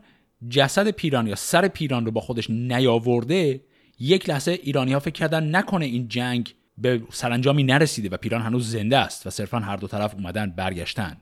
جسد 0.49 0.89
پیران 0.89 1.27
یا 1.27 1.35
سر 1.35 1.67
پیران 1.67 2.05
رو 2.05 2.11
با 2.11 2.21
خودش 2.21 2.49
نیاورده 2.49 3.61
یک 3.99 4.29
لحظه 4.29 4.51
ایرانی 4.51 4.93
ها 4.93 4.99
فکر 4.99 5.13
کردن 5.13 5.55
نکنه 5.55 5.85
این 5.85 6.07
جنگ 6.07 6.55
به 6.77 7.01
سرانجامی 7.11 7.63
نرسیده 7.63 8.09
و 8.09 8.17
پیران 8.17 8.41
هنوز 8.41 8.71
زنده 8.71 8.97
است 8.97 9.27
و 9.27 9.29
صرفا 9.29 9.59
هر 9.59 9.77
دو 9.77 9.87
طرف 9.87 10.13
اومدن 10.13 10.49
برگشتن. 10.49 11.17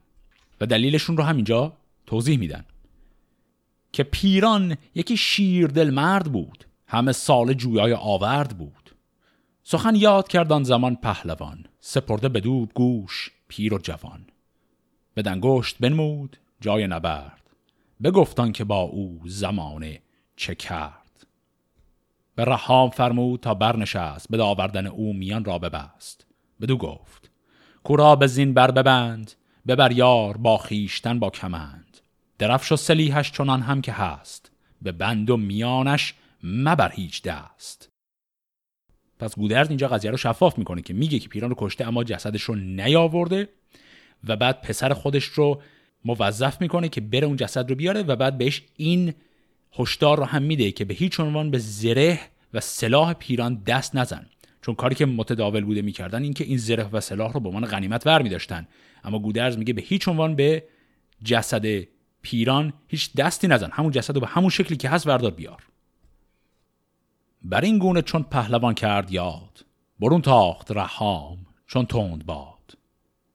و 0.62 0.66
دلیلشون 0.66 1.18
رو 1.18 1.24
هم 1.24 1.36
اینجا 1.36 1.74
توضیح 2.06 2.40
میدن. 2.40 2.66
که 3.92 4.04
پیران 4.04 4.78
یکی 4.96 5.18
شیردل 5.18 5.90
مرد 5.90 6.32
بود. 6.32 6.66
همه 6.88 7.12
سال 7.12 7.54
جویای 7.54 7.94
آورد 7.94 8.58
بود. 8.58 8.87
سخن 9.70 9.96
یاد 9.96 10.28
کردان 10.28 10.64
زمان 10.64 10.96
پهلوان 10.96 11.66
سپرده 11.80 12.30
بدود 12.30 12.74
گوش 12.74 13.32
پیر 13.48 13.74
و 13.74 13.78
جوان. 13.78 14.26
به 15.14 15.22
دنگشت 15.22 15.78
بنمود 15.80 16.38
جای 16.62 16.88
نبرد 16.88 17.42
بگفتان 18.04 18.52
که 18.52 18.64
با 18.64 18.80
او 18.80 19.22
زمانه 19.26 20.02
چه 20.36 20.56
کرد. 20.56 21.26
به 22.36 22.46
رهام 22.46 22.90
فرمود 22.90 23.40
تا 23.40 23.54
برنشست 23.54 24.30
به 24.30 24.38
داوردن 24.38 24.88
او 24.88 25.14
میان 25.14 25.46
را 25.46 25.60
ببست. 25.60 26.26
بدو 26.62 26.78
گفت 26.78 27.32
کورا 27.84 28.16
به 28.16 28.28
زین 28.28 28.54
بر 28.54 28.72
ببند 28.72 29.32
ببر 29.68 29.92
یار 29.92 30.38
با 30.38 30.58
خیشتن 30.58 31.20
با 31.20 31.30
کمند. 31.30 31.98
درفش 32.38 32.72
و 32.72 32.76
سلیحش 32.76 33.32
چنان 33.32 33.62
هم 33.62 33.82
که 33.82 33.92
هست 33.92 34.52
به 34.82 34.92
بند 34.92 35.30
و 35.30 35.38
میانش 35.38 36.14
مبر 36.44 36.92
هیچ 36.92 37.24
دست. 37.24 37.87
پس 39.20 39.36
گودرز 39.36 39.68
اینجا 39.70 39.88
قضیه 39.88 40.12
رو 40.12 40.18
شفاف 40.18 40.58
می‌کنه 40.58 40.82
که 40.82 40.94
میگه 40.94 41.20
که 41.20 41.30
پیران 41.30 41.50
رو 41.50 41.56
کشته 41.60 41.88
اما 41.88 42.04
جسدش 42.04 42.42
رو 42.42 42.56
نیاورده 42.56 43.50
و 44.28 44.36
بعد 44.36 44.62
پسر 44.62 44.94
خودش 44.94 45.24
رو 45.24 45.62
موظف 46.06 46.62
می‌کنه 46.62 46.90
که 46.90 47.02
بره 47.02 47.28
اون 47.28 47.36
جسد 47.36 47.70
رو 47.70 47.76
بیاره 47.76 48.04
و 48.04 48.16
بعد 48.16 48.38
بهش 48.38 48.62
این 48.76 49.14
هشدار 49.80 50.18
رو 50.18 50.24
هم 50.24 50.44
میده 50.44 50.72
که 50.72 50.86
به 50.86 50.94
هیچ 50.94 51.20
عنوان 51.20 51.52
به 51.52 51.58
زره 51.58 52.20
و 52.54 52.60
سلاح 52.60 53.14
پیران 53.14 53.64
دست 53.66 53.96
نزن. 53.96 54.26
چون 54.62 54.76
کاری 54.76 54.96
که 54.96 55.06
متداول 55.06 55.64
بوده 55.64 55.82
می‌کردن 55.82 56.24
این 56.24 56.34
که 56.34 56.44
این 56.44 56.58
زره 56.58 56.90
و 56.92 57.02
سلاح 57.02 57.34
رو 57.34 57.40
به 57.40 57.48
عنوان 57.48 57.66
غنیمت 57.66 58.08
ور 58.08 58.22
میداشتن 58.22 58.68
اما 59.04 59.20
گودرز 59.20 59.58
میگه 59.58 59.74
به 59.74 59.82
هیچ 59.82 60.08
عنوان 60.08 60.36
به 60.36 60.64
جسد 61.24 61.66
پیران 62.22 62.74
هیچ 62.88 63.14
دستی 63.14 63.48
نزن. 63.48 63.70
همون 63.72 63.92
جسد 63.92 64.16
رو 64.16 64.22
به 64.22 64.28
همون 64.28 64.50
شکلی 64.50 64.78
که 64.78 64.90
هست 64.90 65.08
وردار 65.08 65.32
بیار. 65.32 65.64
بر 67.50 67.62
این 67.62 67.78
گونه 67.78 68.02
چون 68.02 68.24
پهلوان 68.24 68.74
کرد 68.74 69.12
یاد 69.12 69.66
برون 70.00 70.22
تاخت 70.22 70.72
رهام 70.72 71.38
چون 71.68 71.86
تند 71.86 72.26
باد. 72.26 72.78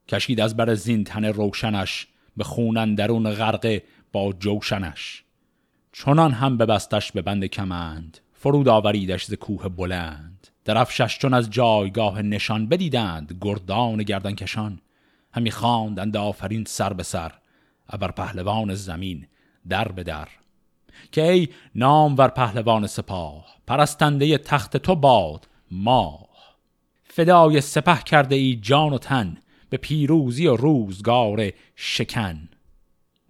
کشید 0.07 0.41
از 0.41 0.57
بر 0.57 0.73
زین 0.75 1.03
تن 1.03 1.25
روشنش 1.25 2.07
به 2.37 2.43
خونن 2.43 2.95
درون 2.95 3.31
غرقه 3.31 3.83
با 4.11 4.33
جوشنش. 4.33 5.23
چنان 5.91 6.31
هم 6.31 6.57
ببستش 6.57 7.11
به 7.11 7.21
بند 7.21 7.45
کمند 7.45 8.19
فرود 8.33 8.67
آوریدش 8.67 9.25
ز 9.25 9.33
کوه 9.33 9.69
بلند. 9.69 10.47
درفشش 10.65 11.17
چون 11.17 11.33
از 11.33 11.49
جایگاه 11.49 12.21
نشان 12.21 12.67
بدیدند 12.67 13.37
گردان 13.41 14.03
گردن 14.03 14.35
کشان. 14.35 14.81
همی 15.33 15.51
خواندند 15.51 16.17
آفرین 16.17 16.63
سر 16.65 16.93
به 16.93 17.03
سر 17.03 17.31
ابر 17.89 18.11
پهلوان 18.11 18.75
زمین 18.75 19.27
در 19.69 19.87
به 19.87 20.03
در. 20.03 20.27
که 21.13 21.49
نام 21.75 22.15
ور 22.17 22.27
پهلوان 22.27 22.87
سپاه 22.87 23.45
پرستنده 23.67 24.37
تخت 24.37 24.77
تو 24.77 24.95
باد 24.95 25.47
ماه. 25.71 26.29
فدای 27.03 27.61
سپه 27.61 27.97
کرده 27.97 28.35
ای 28.35 28.55
جان 28.55 28.93
و 28.93 28.97
تن 28.97 29.37
به 29.69 29.77
پیروزی 29.77 30.47
و 30.47 30.55
روزگار 30.55 31.49
شکن. 31.75 32.49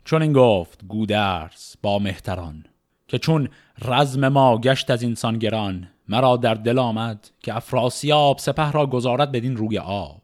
چون 0.05 0.21
این 0.21 0.33
گفت 0.33 0.85
گودرز 0.87 1.75
با 1.81 1.99
مهتران 1.99 2.65
که 3.07 3.17
چون 3.17 3.49
رزم 3.81 4.27
ما 4.27 4.57
گشت 4.57 4.91
از 4.91 5.01
اینسان 5.01 5.37
گران 5.37 5.87
مرا 6.07 6.37
در 6.37 6.53
دل 6.53 6.79
آمد 6.79 7.29
که 7.39 7.55
افراسیاب 7.55 8.37
سپه 8.37 8.71
را 8.71 8.85
گذارد 8.85 9.31
بدین 9.31 9.57
روی 9.57 9.77
آب. 9.77 10.21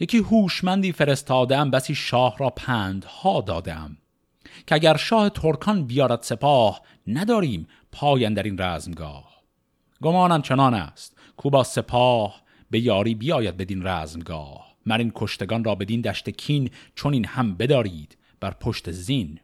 یکی 0.00 0.18
هوشمندی 0.18 0.92
فرستادم 0.92 1.70
بسی 1.70 1.94
شاه 1.94 2.36
را 2.38 2.50
پند 2.50 3.04
ها 3.04 3.40
دادم. 3.40 3.96
که 4.66 4.74
اگر 4.74 4.96
شاه 4.96 5.28
ترکان 5.28 5.84
بیارد 5.86 6.22
سپاه 6.22 6.82
نداریم 7.06 7.66
پاین 7.92 8.34
در 8.34 8.42
این 8.42 8.58
رزمگاه. 8.58 9.42
گمانم 10.02 10.42
چنان 10.42 10.74
است 10.74 11.16
کو 11.36 11.50
با 11.50 11.64
سپاه 11.64 12.42
به 12.70 12.80
یاری 12.80 13.14
بیاید 13.14 13.56
بدین 13.56 13.86
رزمگاه. 13.86 14.68
من 14.86 14.98
این 14.98 15.12
کشتگان 15.14 15.64
را 15.64 15.74
بدین 15.74 16.00
دشت 16.00 16.30
کین 16.30 16.70
چون 16.94 17.12
این 17.12 17.24
هم 17.24 17.54
بدارید 17.54 18.16
بر 18.40 18.50
پشت 18.50 18.90
زین. 18.90 19.40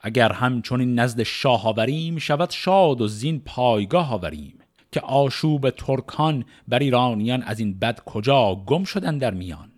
اگر 0.00 0.32
هم 0.32 0.62
چون 0.62 0.80
این 0.80 0.98
نزد 0.98 1.22
شاه 1.22 1.66
آوریم 1.66 2.18
شود 2.18 2.50
شاد 2.50 3.00
و 3.00 3.08
زین 3.08 3.40
پایگاه 3.40 4.12
آوریم. 4.12 4.58
که 4.92 5.00
آشوب 5.00 5.70
ترکان 5.70 6.44
بر 6.68 6.78
ایرانیان 6.78 7.42
از 7.42 7.60
این 7.60 7.78
بد 7.78 8.00
کجا 8.04 8.54
گم 8.54 8.84
شدن 8.84 9.18
در 9.18 9.34
میان؟ 9.34 9.71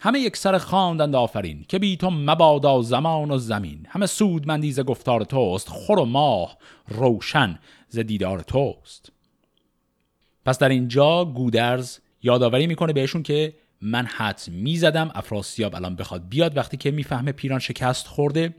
همه 0.00 0.20
یک 0.20 0.36
سر 0.36 0.58
خواندند 0.58 1.14
آفرین 1.14 1.64
که 1.68 1.78
بی 1.78 1.96
تو 1.96 2.10
مبادا 2.10 2.82
زمان 2.82 3.30
و 3.30 3.38
زمین. 3.38 3.86
همه 3.88 4.06
سود 4.06 4.48
مندیز 4.48 4.80
گفتار 4.80 5.24
توست 5.24 5.68
خور 5.68 5.98
و 5.98 6.04
ماه 6.04 6.58
روشن 6.88 7.58
ز 7.88 7.98
دیدار 7.98 8.40
توست. 8.40 9.12
پس 10.44 10.58
در 10.58 10.68
اینجا 10.68 11.24
گودرز 11.24 11.98
یادآوری 12.22 12.66
می‌کنه 12.66 12.92
بهشون 12.92 13.22
که 13.22 13.54
من 13.80 14.06
حد 14.06 14.40
می‌زدم 14.48 15.10
افراسیاب 15.14 15.74
الان 15.74 15.96
بخواد 15.96 16.28
بیاد. 16.28 16.56
وقتی 16.56 16.76
که 16.76 16.90
می‌فهمه 16.90 17.32
پیران 17.32 17.58
شکست 17.58 18.06
خورده 18.06 18.54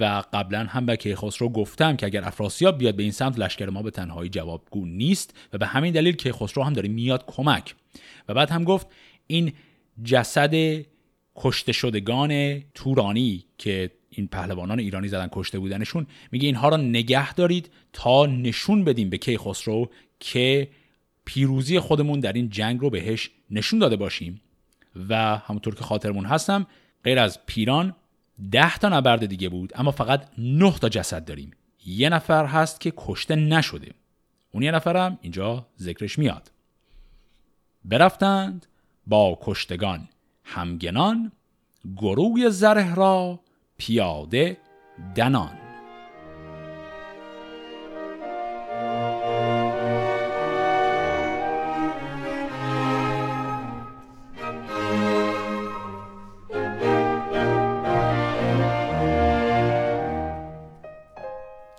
و 0.00 0.22
قبلا 0.32 0.64
هم 0.64 0.86
به 0.86 0.96
کیخسرو 0.96 1.48
گفتم 1.48 1.96
که 1.96 2.06
اگر 2.06 2.24
افراسیاب 2.24 2.78
بیاد 2.78 2.96
به 2.96 3.02
این 3.02 3.12
سمت 3.12 3.38
لشکر 3.38 3.70
ما 3.70 3.82
به 3.82 3.90
تنهایی 3.90 4.30
جوابگو 4.30 4.86
نیست 4.86 5.34
و 5.52 5.58
به 5.58 5.66
همین 5.66 5.92
دلیل 5.92 6.16
کیخسرو 6.16 6.64
هم 6.64 6.72
داره 6.72 6.88
میاد 6.88 7.24
کمک. 7.26 7.74
و 8.28 8.34
بعد 8.34 8.50
هم 8.50 8.64
گفت 8.64 8.86
این 9.26 9.52
جسد 10.02 10.54
کشته 11.36 11.72
شدگان 11.72 12.60
تورانی 12.74 13.44
که 13.58 13.90
این 14.10 14.26
پهلوانان 14.26 14.78
ایرانی 14.78 15.08
زدن 15.08 15.28
کشته 15.32 15.58
بودنشون 15.58 16.06
میگه 16.32 16.46
اینها 16.46 16.68
را 16.68 16.76
نگه 16.76 17.34
دارید 17.34 17.70
تا 17.92 18.26
نشون 18.26 18.84
بدیم 18.84 19.10
به 19.10 19.18
کیخسرو 19.18 19.90
که 20.20 20.68
پیروزی 21.24 21.78
خودمون 21.78 22.20
در 22.20 22.32
این 22.32 22.48
جنگ 22.48 22.80
رو 22.80 22.90
بهش 22.90 23.30
نشون 23.50 23.78
داده 23.78 23.96
باشیم. 23.96 24.40
و 25.08 25.36
همونطور 25.36 25.74
که 25.74 25.84
خاطرمون 25.84 26.24
هستم 26.24 26.66
غیر 27.04 27.18
از 27.18 27.46
پیران 27.46 27.94
ده 28.50 28.78
تا 28.78 28.88
نبرد 28.88 29.26
دیگه 29.26 29.48
بود 29.48 29.72
اما 29.74 29.90
فقط 29.90 30.28
نه 30.38 30.78
تا 30.78 30.88
جسد 30.88 31.24
داریم. 31.24 31.50
یه 31.86 32.08
نفر 32.08 32.46
هست 32.46 32.80
که 32.80 32.92
کشته 32.96 33.36
نشده. 33.36 33.92
اون 34.52 34.62
یه 34.62 34.70
نفرم 34.70 35.18
اینجا 35.22 35.66
ذکرش 35.80 36.18
میاد. 36.18 36.50
برفتند 37.84 38.66
با 39.06 39.38
کشتگان. 39.42 40.08
همگنان 40.44 41.32
گروه 41.96 42.48
زره 42.48 42.94
را 42.94 43.40
پیاده 43.76 44.56
دنان. 45.14 45.58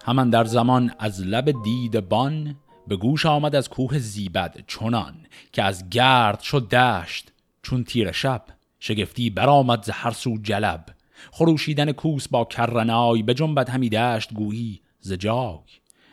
همان 0.06 0.30
در 0.30 0.44
زمان 0.46 0.92
از 1.00 1.22
لب 1.22 1.64
دید 1.64 2.10
بان 2.10 2.56
به 2.88 2.96
گوش 2.96 3.26
آمد 3.26 3.56
از 3.56 3.70
کوه 3.70 4.00
زیبد 4.00 4.64
چنان 4.68 5.16
که 5.52 5.64
از 5.64 5.90
گرد 5.90 6.40
شد 6.40 6.70
دشت 6.70 7.32
چون 7.62 7.84
تیر 7.84 8.12
شب 8.12 8.44
شگفتی 8.80 9.30
برآمد 9.30 9.84
ز 9.84 9.90
هر 9.90 10.12
سو 10.12 10.38
جلب. 10.38 10.86
خروشیدن 11.32 11.92
کوس 11.92 12.28
با 12.28 12.46
کرنای 12.46 13.24
به 13.24 13.34
جنبت 13.34 13.70
همی 13.70 13.90
دشت 13.90 14.34
گویی 14.34 14.82
ز 15.00 15.14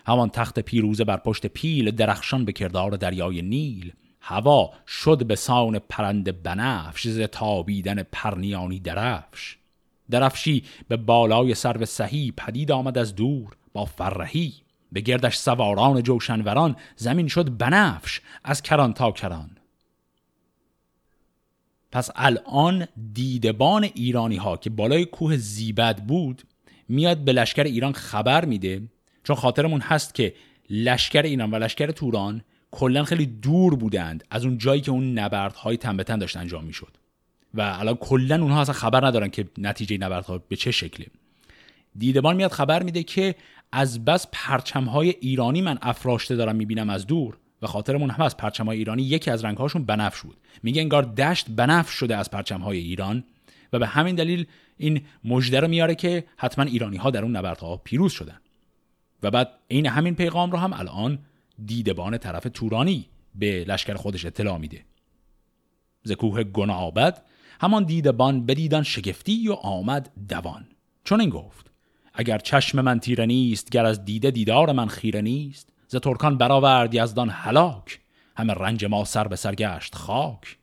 همان 0.06 0.30
تخت 0.30 0.60
پیروزه 0.60 1.04
بر 1.04 1.16
پشت 1.16 1.46
پیل 1.46 1.90
درخشان 1.90 2.44
به 2.44 2.52
کردار 2.52 2.90
دریای 2.90 3.42
نیل. 3.42 3.92
هوا 4.20 4.70
شد 4.86 5.26
به 5.26 5.36
سان 5.36 5.78
پرند 5.78 6.42
بنفش 6.42 7.08
ز 7.08 7.20
تابیدن 7.20 8.02
پرنیانی 8.02 8.80
درفش. 8.80 9.56
درفشی 10.10 10.64
به 10.88 10.96
بالای 10.96 11.54
سرو 11.54 11.84
سهی 11.84 12.32
پدید 12.36 12.72
آمد 12.72 12.98
از 12.98 13.14
دور 13.14 13.56
با 13.72 13.84
فرهی. 13.84 14.52
به 14.92 15.00
گردش 15.00 15.36
سواران 15.36 16.02
جوشنوران 16.02 16.76
زمین 16.96 17.28
شد 17.28 17.56
بنفش 17.56 18.20
از 18.44 18.62
کران 18.62 18.92
تا 18.92 19.12
کران. 19.12 19.50
پس 21.92 22.10
الان 22.16 22.88
دیدبان 23.12 23.84
ایرانی 23.84 24.36
ها 24.36 24.56
که 24.56 24.70
بالای 24.70 25.04
کوه 25.04 25.36
زیبد 25.36 26.02
بود 26.02 26.42
میاد 26.88 27.18
به 27.18 27.32
لشکر 27.32 27.62
ایران 27.62 27.92
خبر 27.92 28.44
میده 28.44 28.82
چون 29.24 29.36
خاطرمون 29.36 29.80
هست 29.80 30.14
که 30.14 30.34
لشکر 30.70 31.22
ایران 31.22 31.50
و 31.50 31.56
لشکر 31.56 31.90
توران 31.90 32.44
کلا 32.70 33.04
خیلی 33.04 33.26
دور 33.26 33.76
بودند 33.76 34.24
از 34.30 34.44
اون 34.44 34.58
جایی 34.58 34.80
که 34.80 34.90
اون 34.90 35.18
نبردهای 35.18 35.76
تن 35.76 35.96
به 35.96 36.04
داشت 36.04 36.36
انجام 36.36 36.64
می‌شد. 36.64 36.96
و 37.54 37.60
الان 37.60 37.94
کلا 37.94 38.42
اونها 38.42 38.60
اصلا 38.60 38.74
خبر 38.74 39.06
ندارن 39.06 39.28
که 39.28 39.48
نتیجه 39.58 39.98
نبردها 39.98 40.38
به 40.38 40.56
چه 40.56 40.70
شکله. 40.70 41.06
دیدبان 41.98 42.36
میاد 42.36 42.50
خبر 42.50 42.82
میده 42.82 43.02
که 43.02 43.34
از 43.72 44.04
بس 44.04 44.26
پرچم 44.32 44.84
های 44.84 45.08
ایرانی 45.08 45.62
من 45.62 45.78
افراشته 45.82 46.36
دارم 46.36 46.56
می‌بینم 46.56 46.90
از 46.90 47.06
دور. 47.06 47.38
و 47.62 47.66
خاطرمون 47.66 48.10
هم 48.10 48.24
از 48.24 48.36
پرچم 48.36 48.66
های 48.66 48.78
ایرانی 48.78 49.02
یکی 49.02 49.30
از 49.30 49.44
رنگ 49.44 49.56
هاشون 49.56 49.84
بنفش 49.84 50.20
بود. 50.20 50.36
میگه 50.62 50.82
انگار 50.82 51.02
دشت 51.02 51.50
بنفش 51.50 51.92
شده 51.92 52.16
از 52.16 52.30
پرچم 52.30 52.60
های 52.60 52.78
ایران 52.78 53.24
و 53.72 53.78
به 53.78 53.86
همین 53.86 54.14
دلیل 54.14 54.46
این 54.76 55.00
مژده 55.24 55.60
رو 55.60 55.68
میاره 55.68 55.94
که 55.94 56.24
حتما 56.36 56.64
ایرانی 56.64 56.96
ها 56.96 57.10
در 57.10 57.22
اون 57.22 57.36
نبردها 57.36 57.76
پیروز 57.76 58.12
شدن. 58.12 58.40
و 59.22 59.30
بعد 59.30 59.48
این 59.68 59.86
همین 59.86 60.14
پیغام 60.14 60.50
رو 60.50 60.58
هم 60.58 60.72
الان 60.72 61.18
دیدبان 61.66 62.18
طرف 62.18 62.46
تورانی 62.54 63.06
به 63.34 63.64
لشکر 63.64 63.94
خودش 63.94 64.24
اطلاع 64.24 64.58
میده. 64.58 64.84
زکوه 66.02 66.44
گنابد 66.44 67.22
همان 67.60 67.84
دیدبان 67.84 68.46
بدیدان 68.46 68.82
شگفتی 68.82 69.48
و 69.48 69.52
آمد 69.52 70.10
دوان. 70.28 70.66
چون 71.04 71.20
این 71.20 71.30
گفت 71.30 71.71
اگر 72.14 72.38
چشم 72.38 72.80
من 72.80 73.00
تیره 73.00 73.26
نیست 73.26 73.70
گر 73.70 73.84
از 73.84 74.04
دیده 74.04 74.30
دیدار 74.30 74.72
من 74.72 74.88
خیره 74.88 75.20
نیست. 75.20 75.68
ز 75.88 75.96
ترکان 75.96 76.38
برآورد 76.38 76.94
یزدان 76.94 77.30
هلاک 77.30 78.00
همه 78.36 78.54
رنج 78.54 78.84
ما 78.84 79.04
سر 79.04 79.28
به 79.28 79.36
سر 79.36 79.54
گشت 79.54 79.94
خاک. 79.94 80.58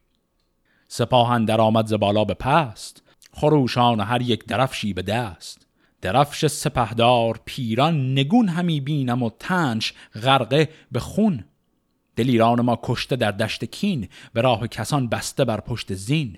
سپاهن 0.87 1.45
در 1.45 1.61
آمد 1.61 1.85
ز 1.85 1.93
بالا 1.93 2.25
به 2.25 2.33
پست 2.33 3.03
خروشان 3.33 3.99
هر 3.99 4.21
یک 4.21 4.45
درفشی 4.45 4.93
به 4.93 5.01
دست. 5.01 5.67
درفش 6.01 6.45
سپهدار 6.45 7.39
پیران 7.45 8.11
نگون 8.11 8.47
همی 8.47 8.81
بینم 8.81 9.23
و 9.23 9.29
تنش 9.39 9.93
غرقه 10.23 10.69
به 10.91 10.99
خون. 10.99 11.43
دلیران 12.15 12.61
ما 12.61 12.79
کشته 12.83 13.15
در 13.15 13.31
دشت 13.31 13.65
کین 13.65 14.09
به 14.33 14.41
راه 14.41 14.67
کسان 14.67 15.07
بسته 15.07 15.45
بر 15.45 15.59
پشت 15.59 15.93
زین. 15.93 16.37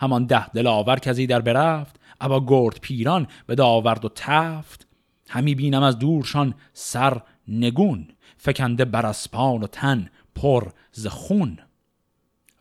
همان 0.00 0.26
ده 0.26 0.48
دلاور 0.48 0.98
کزی 0.98 1.26
در 1.26 1.40
برفت 1.40 2.00
ابا 2.24 2.44
گرد 2.46 2.80
پیران 2.80 3.26
به 3.46 3.54
داورد 3.54 4.04
و 4.04 4.08
تفت 4.14 4.86
همی 5.28 5.54
بینم 5.54 5.82
از 5.82 5.98
دورشان 5.98 6.54
سر 6.72 7.20
نگون 7.48 8.08
فکنده 8.36 8.84
بر 8.84 9.06
اسپان 9.06 9.62
و 9.62 9.66
تن 9.66 10.10
پر 10.34 10.70
ز 10.92 11.06
خون. 11.06 11.58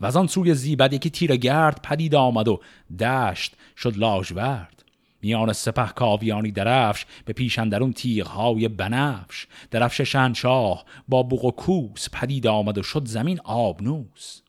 و 0.02 0.06
از 0.06 0.17
آن 0.17 0.28
سوی 0.28 0.54
زیبد 0.54 0.93
یکی 0.93 1.10
تیر 1.10 1.36
گرد 1.36 1.82
پدید 1.84 2.15
آمد 2.15 2.47
و 2.47 2.60
دشت 2.99 3.56
شد 3.78 3.97
لاژورد. 3.97 4.84
میان 5.21 5.54
سپه 5.54 5.88
کاویانی 5.88 6.52
درفش 6.52 7.06
به 7.26 7.34
پیش 7.34 7.60
اندرون 7.60 7.93
تیغهای 7.93 8.67
بنفش. 8.67 9.47
درفش 9.71 10.02
شنشاه 10.02 10.86
با 11.08 11.23
بوق 11.23 11.45
و 11.45 11.52
کوس 11.52 12.10
پدید 12.10 12.47
آمد 12.47 12.78
و 12.78 12.84
شد 12.84 13.06
زمین 13.06 13.39
آبنوس. 13.43 14.42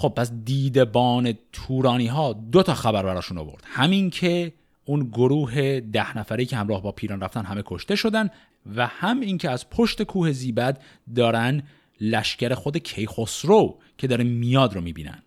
خب 0.00 0.12
پس 0.16 0.32
دیدبان 0.44 1.34
تورانی 1.52 2.06
ها 2.06 2.32
دو 2.32 2.62
تا 2.62 2.74
خبر 2.74 3.02
براشون 3.02 3.38
آورد. 3.38 3.62
همین 3.66 4.10
که 4.10 4.52
اون 4.84 5.08
گروه 5.08 5.80
ده 5.80 6.18
نفره 6.18 6.44
که 6.44 6.56
همراه 6.56 6.82
با 6.82 6.92
پیران 6.92 7.20
رفتن 7.20 7.44
همه 7.44 7.62
کشته 7.66 7.96
شدن 7.96 8.30
و 8.76 8.86
هم 8.86 9.20
اینکه 9.20 9.50
از 9.50 9.70
پشت 9.70 10.02
کوه 10.02 10.32
زیبد 10.32 10.82
دارن 11.14 11.62
لشکر 12.00 12.54
خود 12.54 12.76
کیخسرو 12.76 13.78
که 13.98 14.06
داره 14.06 14.24
میاد 14.24 14.74
رو 14.74 14.80
می‌بینن. 14.80 15.22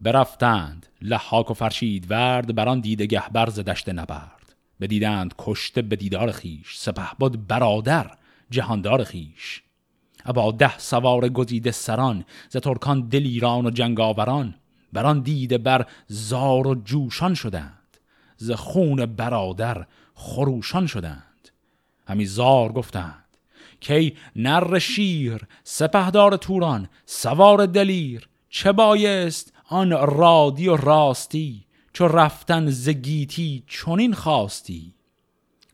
برفتند 0.00 0.86
لحاک 1.02 1.50
و 1.50 1.54
فرشید 1.54 2.10
ورد 2.10 2.54
بران 2.54 2.80
دیده 2.80 3.06
گهبر 3.06 3.50
ز 3.50 3.60
دشت 3.60 3.88
نبرد. 3.88 4.54
بدیدند 4.80 5.34
کشته 5.38 5.82
به 5.82 5.96
دیدار 5.96 6.30
خیش 6.32 6.76
سپه 6.76 7.08
بود 7.18 7.46
برادر 7.46 8.10
جهاندار 8.50 9.04
خیش 9.04 9.62
ابا 10.24 10.52
ده 10.52 10.78
سوار 10.78 11.28
گزیده 11.28 11.70
سران 11.70 12.24
ز 12.48 12.56
ترکان 12.56 13.08
دلیران 13.08 13.66
و 13.66 13.70
جنگاوران. 13.70 14.54
بران 14.92 15.20
دیده 15.20 15.58
بر 15.58 15.86
زار 16.06 16.66
و 16.66 16.74
جوشان 16.74 17.34
شدند 17.34 17.96
ز 18.36 18.50
خون 18.50 19.06
برادر 19.06 19.86
خروشان 20.14 20.86
شدند. 20.86 21.48
همی 22.06 22.24
زار 22.24 22.72
گفتند 22.72 23.24
کی 23.80 24.16
نر 24.36 24.78
شیر 24.78 25.40
سپهدار 25.64 26.36
توران 26.36 26.88
سوار 27.06 27.66
دلیر 27.66 28.28
چه 28.48 28.72
بایست 28.72 29.52
آن 29.68 29.90
رادی 29.90 30.68
و 30.68 30.76
راستی 30.76 31.64
چو 31.92 32.08
رفتن 32.08 32.70
زگیتی 32.70 33.64
چونین 33.66 34.14
خواستی؟ 34.14 34.94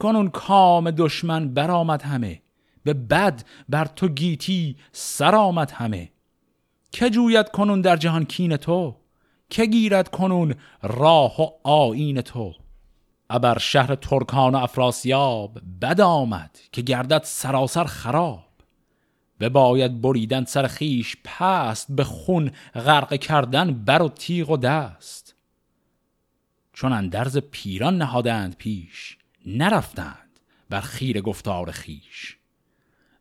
کنون 0.01 0.29
کام 0.29 0.91
دشمن 0.91 1.55
برآمد 1.55 2.03
همه 2.03 2.43
به 2.89 2.95
بد 2.95 3.43
بر 3.69 3.85
تو 3.85 4.09
گیتی 4.09 4.77
سر 4.93 5.35
آمد 5.35 5.71
همه. 5.71 6.13
که 6.93 7.11
جوید 7.11 7.49
کنون 7.49 7.81
در 7.81 7.97
جهان 7.97 8.25
کین 8.25 8.57
تو؟ 8.57 8.97
که 9.51 9.67
گیرد 9.67 10.09
کنون 10.09 10.55
راه 10.83 11.43
و 11.43 11.69
آین 11.69 12.21
تو؟ 12.21 12.55
ابر 13.31 13.59
شهر 13.59 13.95
ترکان 13.95 14.55
و 14.55 14.59
افراسیاب 14.59 15.59
بد 15.83 16.01
آمد 16.01 16.59
که 16.73 16.83
گردد 16.83 17.23
سراسر 17.25 17.85
خراب. 17.85 18.45
باید 19.53 20.01
بریدن 20.01 20.45
سر 20.45 20.67
خیش 20.67 21.17
پست 21.25 21.87
به 21.93 22.05
خون 22.05 22.51
غرق 22.75 23.15
کردن 23.15 23.85
بر 23.85 24.03
و 24.03 24.09
تیغ 24.09 24.51
و 24.51 24.57
دست. 24.57 25.35
چون 26.73 26.93
اندرز 26.93 27.39
پیران 27.39 27.99
نهادند 27.99 28.57
پیش 28.57 29.19
نرفتند 29.47 30.41
بر 30.71 30.81
خیر 30.81 31.21
گفتار 31.21 31.71
خیش 31.71 32.38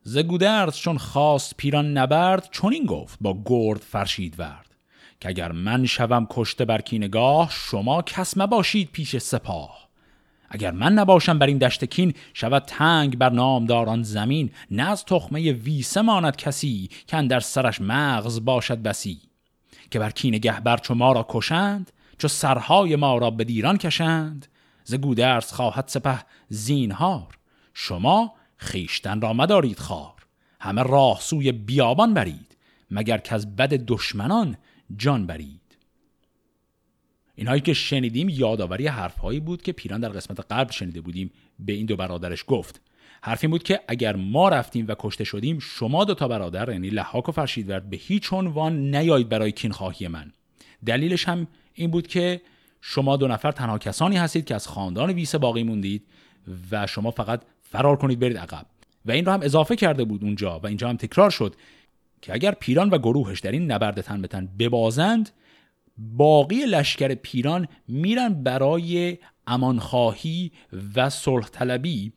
ز 0.09 0.17
گودرز 0.17 0.75
چون 0.75 0.97
خواست 0.97 1.57
پیران 1.57 1.97
نبرد 1.97 2.49
چون 2.51 2.73
این 2.73 2.85
گفت 2.85 3.17
با 3.21 3.41
گرد 3.45 3.79
فرشید 3.79 4.39
ورد 4.39 4.75
که 5.19 5.29
اگر 5.29 5.51
من 5.51 5.85
شوم 5.85 6.27
کشته 6.29 6.65
بر 6.65 6.81
کینگاه 6.81 7.51
شما 7.51 8.01
کس 8.01 8.37
مباشید 8.37 8.91
پیش 8.91 9.17
سپاه. 9.17 9.89
اگر 10.49 10.71
من 10.71 10.93
نباشم 10.93 11.39
بر 11.39 11.47
این 11.47 11.57
دشت 11.57 11.85
کین 11.85 12.13
شود 12.33 12.63
تنگ 12.67 13.17
بر 13.17 13.29
نامداران 13.29 14.03
زمین. 14.03 14.51
نه 14.71 14.89
از 14.89 15.05
تخمه 15.05 15.51
ویسه 15.51 16.01
ماند 16.01 16.35
کسی 16.35 16.89
که 17.07 17.21
در 17.21 17.39
سرش 17.39 17.81
مغز 17.81 18.45
باشد 18.45 18.81
بسی. 18.81 19.21
که 19.91 19.99
بر 19.99 20.09
کین 20.09 20.37
گهبر 20.37 20.77
چو 20.77 20.95
ما 20.95 21.11
را 21.11 21.25
کشند 21.29 21.91
چو 22.17 22.27
سرهای 22.27 22.95
ما 22.95 23.17
را 23.17 23.31
به 23.31 23.43
دیران 23.43 23.77
کشند. 23.77 24.47
ز 24.83 24.95
گودرز 24.95 25.51
خواهد 25.51 25.87
سپه 25.87 26.19
زینهار 26.49 27.37
شما 27.73 28.36
خیشتن 28.57 29.21
را 29.21 29.33
مدارید 29.33 29.79
خار. 29.79 30.13
همه 30.59 30.83
راه 30.83 31.19
سوی 31.21 31.51
بیابان 31.51 32.13
برید 32.13 32.57
مگر 32.91 33.17
که 33.17 33.35
از 33.35 33.55
بد 33.55 33.69
دشمنان 33.73 34.57
جان 34.97 35.27
برید. 35.27 35.61
اینهایی 37.35 37.61
که 37.61 37.73
شنیدیم 37.73 38.29
یادآوری 38.29 38.87
حرفهایی 38.87 39.39
بود 39.39 39.61
که 39.61 39.71
پیران 39.71 39.99
در 39.99 40.09
قسمت 40.09 40.51
قبل 40.51 40.71
شنیده 40.71 41.01
بودیم. 41.01 41.31
به 41.59 41.73
این 41.73 41.85
دو 41.85 41.95
برادرش 41.95 42.43
گفت. 42.47 42.81
حرف 43.21 43.43
این 43.43 43.51
بود 43.51 43.63
که 43.63 43.79
اگر 43.87 44.15
ما 44.15 44.49
رفتیم 44.49 44.85
و 44.87 44.95
کشته 44.99 45.23
شدیم 45.23 45.59
شما 45.59 46.05
دو 46.05 46.13
تا 46.13 46.27
برادر 46.27 46.69
یعنی 46.69 46.89
لحاک 46.89 47.29
و 47.29 47.31
فرشیدورد 47.31 47.89
به 47.89 47.97
هیچ 47.97 48.33
عنوان 48.33 48.95
نیایید 48.95 49.29
برای 49.29 49.51
کینخواهی 49.51 50.07
من. 50.07 50.31
دلیلش 50.85 51.27
هم 51.27 51.47
این 51.73 51.91
بود 51.91 52.07
که 52.07 52.41
شما 52.81 53.17
دو 53.17 53.27
نفر 53.27 53.51
تنها 53.51 53.77
کسانی 53.77 54.17
هستید 54.17 54.45
که 54.45 54.55
از 54.55 54.67
خاندان 54.67 55.09
ویسه 55.09 55.37
باقی 55.37 55.63
موندید 55.63 56.07
و 56.71 56.87
شما 56.87 57.11
فقط 57.11 57.41
فرار 57.71 57.95
کنید 57.95 58.19
برید 58.19 58.37
عقب. 58.37 58.65
و 59.05 59.11
این 59.11 59.25
رو 59.25 59.31
هم 59.31 59.41
اضافه 59.41 59.75
کرده 59.75 60.03
بود 60.03 60.23
اونجا 60.23 60.59
و 60.59 60.67
اینجا 60.67 60.89
هم 60.89 60.97
تکرار 60.97 61.29
شد 61.29 61.55
که 62.21 62.33
اگر 62.33 62.51
پیران 62.51 62.89
و 62.89 62.97
گروهش 62.97 63.39
در 63.39 63.51
این 63.51 63.71
نبرد 63.71 64.01
تن 64.01 64.21
به 64.21 64.27
تن 64.27 64.49
ببازند 64.59 65.29
باقی 65.97 66.65
لشکر 66.65 67.15
پیران 67.15 67.67
میرن 67.87 68.43
برای 68.43 69.17
امانخواهی 69.47 70.51
و 70.95 71.09
صلح 71.09 71.47
طلبی 71.47 72.13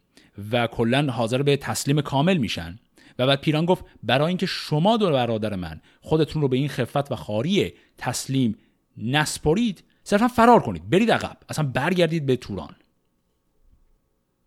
و 0.52 0.66
کلا 0.66 1.12
حاضر 1.12 1.42
به 1.42 1.56
تسلیم 1.56 2.00
کامل 2.00 2.36
میشن. 2.36 2.78
و 3.18 3.26
بعد 3.26 3.40
پیران 3.40 3.64
گفت 3.64 3.84
برای 4.02 4.28
اینکه 4.28 4.46
شما 4.46 4.96
دو 4.96 5.10
برادر 5.10 5.56
من 5.56 5.80
خودتون 6.00 6.42
رو 6.42 6.48
به 6.48 6.56
این 6.56 6.68
خفت 6.68 7.12
و 7.12 7.16
خاری 7.16 7.72
تسلیم 7.98 8.58
نسپرید 8.96 9.84
صرفا 10.04 10.28
فرار 10.28 10.62
کنید 10.62 10.90
برید 10.90 11.10
عقب. 11.10 11.36
اصلا 11.48 11.64
برگردید 11.64 12.26
به 12.26 12.36
توران. 12.36 12.76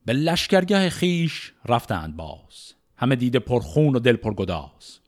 به 0.06 0.14
لشکرگاه 0.14 0.90
خیش 0.90 1.54
رفتند 1.66 2.16
باز. 2.16 2.74
همه 2.98 3.16
دیده 3.16 3.40
پرخون 3.40 3.96
و 3.96 4.00
دل 4.00 4.16
پرگداز. 4.16 5.00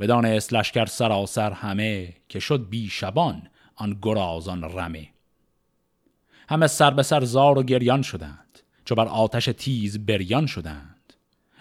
بدانست 0.00 0.52
لشکر 0.52 0.86
سراسر 0.86 1.52
همه 1.52 2.14
که 2.28 2.38
شد 2.38 2.68
بی 2.70 2.88
شبان 2.88 3.42
آن 3.74 3.98
گرازان 4.02 4.62
رمه. 4.64 5.08
همه 6.48 6.66
سر 6.66 6.90
به 6.90 7.02
سر 7.02 7.24
زار 7.24 7.58
و 7.58 7.62
گریان 7.62 8.02
شدند. 8.02 8.58
چو 8.84 8.94
بر 8.94 9.06
آتش 9.06 9.44
تیز 9.44 10.06
بریان 10.06 10.46
شدند. 10.46 11.12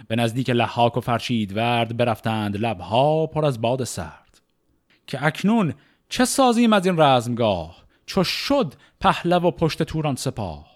به 0.07 0.15
نزدیک 0.15 0.49
لحاک 0.49 0.97
و 0.97 0.99
فرشید 0.99 1.57
ورد 1.57 1.97
برفتند 1.97 2.57
لبها 2.57 3.27
پر 3.27 3.45
از 3.45 3.61
باد 3.61 3.83
سرد. 3.83 4.41
که 5.07 5.25
اکنون 5.25 5.73
چه 6.09 6.25
سازیم 6.25 6.73
از 6.73 6.85
این 6.85 6.99
رزمگاه؟ 6.99 7.83
چو 8.05 8.23
شد 8.23 8.73
پهلو 8.99 9.39
و 9.39 9.51
پشت 9.51 9.83
توران 9.83 10.15
سپاه. 10.15 10.72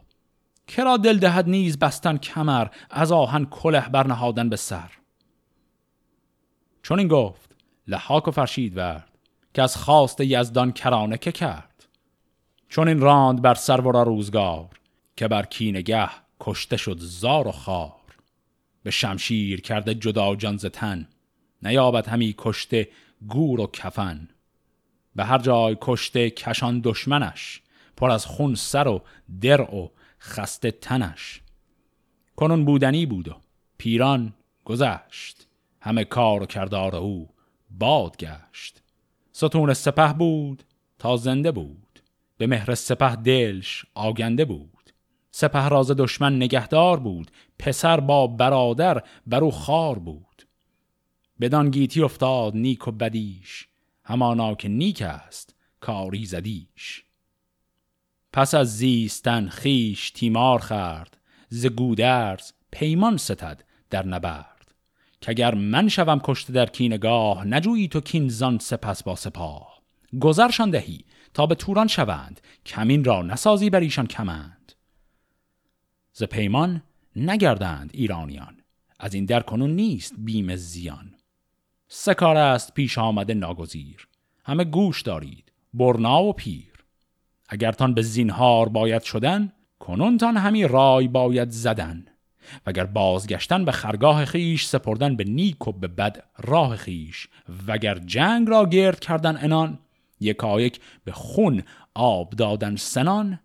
کرا 0.67 0.97
دل 0.97 1.17
دهد 1.17 1.49
نیز 1.49 1.80
بستن 1.80 2.17
کمر 2.17 2.67
از 2.89 3.12
آهن 3.12 3.45
کله 3.45 3.89
برنهادن 3.89 4.49
به 4.49 4.56
سر. 4.56 4.91
چون 6.84 6.99
این 6.99 7.08
گفت 7.08 7.56
لحاک 7.88 8.27
و 8.27 8.32
فرشید 8.32 8.77
ورد 8.77 9.10
که 9.53 9.62
از 9.62 9.77
خواست 9.77 10.21
یزدان 10.21 10.71
کرانه 10.71 11.17
که 11.17 11.32
کرد. 11.32 11.88
چون 12.69 12.88
این 12.88 12.99
راند 12.99 13.41
بر 13.41 13.53
سرورا 13.53 14.03
روزگار 14.03 14.69
که 15.15 15.27
بر 15.27 15.45
کینگه 15.45 16.10
کشته 16.39 16.77
شد 16.77 16.97
زار 16.99 17.47
و 17.47 17.51
خار. 17.51 17.91
به 18.84 18.91
شمشیر 18.91 19.62
کرده 19.62 19.95
جدا 19.95 20.36
جان 20.36 20.58
تن 20.58 21.08
نیابد 21.62 22.08
همی 22.08 22.36
کشته 22.38 22.89
گور 23.27 23.62
و 23.62 23.67
کفن. 23.67 24.27
به 25.15 25.25
هر 25.25 25.38
جای 25.38 25.77
کشته 25.82 26.30
کشان 26.30 26.82
دشمنش 26.84 27.62
پر 27.97 28.12
از 28.12 28.25
خون 28.25 28.56
سر 28.56 28.88
و 28.88 29.01
در 29.41 29.62
و 29.62 29.91
خسته 30.19 30.71
تنش. 30.71 31.41
کنون 32.36 32.65
بودنی 32.65 33.06
بود 33.06 33.27
و 33.27 33.36
پیران 33.77 34.34
گذشت. 34.65 35.47
همه 35.82 36.03
کار 36.03 36.43
و 36.43 36.45
کردار 36.45 36.95
او 36.95 37.30
باد 37.69 38.17
گشت 38.17 38.82
ستون 39.32 39.73
سپه 39.73 40.13
بود 40.13 40.63
تا 40.99 41.17
زنده 41.17 41.51
بود. 41.51 41.99
به 42.38 42.47
مهر 42.47 42.75
سپه 42.75 43.15
دلش 43.15 43.86
آگنده 43.93 44.45
بود. 44.45 44.91
سپه 45.32 45.67
راز 45.69 45.91
دشمن 45.91 46.36
نگهدار 46.36 46.99
بود. 46.99 47.32
پسر 47.60 47.99
با 47.99 48.27
برادر 48.27 49.03
برو 49.27 49.51
خار 49.51 49.99
بود. 49.99 50.47
بدان 51.39 51.71
گیتی 51.71 52.01
افتاد 52.01 52.56
نیک 52.56 52.88
و 52.88 52.91
بدیش. 52.91 53.67
همانا 54.03 54.56
که 54.56 54.67
نیک 54.67 55.01
است 55.01 55.56
کاری 55.80 56.25
زدیش. 56.25 57.06
پس 58.38 58.54
از 58.54 58.78
زیستن 58.78 59.50
خیش 59.50 60.12
تیمار 60.12 60.60
خرد 60.60 61.17
ز 61.50 61.65
گودرز 61.65 62.52
پیمان 62.71 63.17
ستد 63.17 63.63
در 63.89 64.06
نبرد. 64.06 64.76
که 65.21 65.32
اگر 65.32 65.56
من 65.56 65.88
شوم 65.88 66.19
کشته 66.23 66.54
در 66.54 66.65
کینگاه 66.65 67.45
نجویی 67.45 67.88
تو 67.88 68.02
کینزان 68.02 68.60
سپس 68.60 69.04
با 69.04 69.15
سپاه. 69.15 69.82
گذرشان 70.21 70.69
دهی 70.69 71.06
تا 71.34 71.45
به 71.45 71.56
توران 71.56 71.88
شوند 71.88 72.41
کمین 72.65 73.04
را 73.04 73.21
نسازی 73.21 73.69
بر 73.69 73.80
ایشان 73.80 74.08
کمند. 74.08 74.73
ز 76.13 76.23
پیمان 76.23 76.84
نگردند 77.15 77.89
ایرانیان 77.93 78.58
از 79.00 79.13
این 79.13 79.26
در 79.26 79.41
کنون 79.41 79.76
نیست 79.76 80.13
بیم 80.17 80.56
زیان. 80.56 81.15
سکار 81.88 82.38
است 82.38 82.73
پیش 82.73 82.97
آمده 82.97 83.34
ناگزیر 83.34 84.08
همه 84.45 84.63
گوش 84.63 85.02
دارید 85.02 85.52
برنا 85.73 86.23
و 86.23 86.34
پیر. 86.34 86.66
اگر 87.49 87.71
تان 87.71 87.93
به 87.93 88.01
زینهار 88.01 88.69
باید 88.69 89.03
شدن 89.03 89.51
کنون 89.79 90.17
تان 90.17 90.38
همی 90.38 90.67
رای 90.67 91.07
باید 91.07 91.49
زدن. 91.49 92.05
وگر 92.65 92.86
بازگشتن 92.86 93.65
به 93.65 93.71
خرگاه 93.71 94.25
خیش 94.25 94.65
سپردن 94.65 95.15
به 95.15 95.23
نیک 95.23 95.67
و 95.67 95.71
به 95.71 95.88
بد 95.88 96.23
راه 96.38 96.75
خیش. 96.75 97.27
وگر 97.67 97.99
جنگ 97.99 98.49
را 98.49 98.65
گرد 98.65 98.99
کردن 98.99 99.38
انان 99.38 99.79
یکایک 100.19 100.79
به 101.03 101.12
خون 101.12 101.63
آب 101.93 102.29
دادن 102.29 102.75
سنان. 102.75 103.39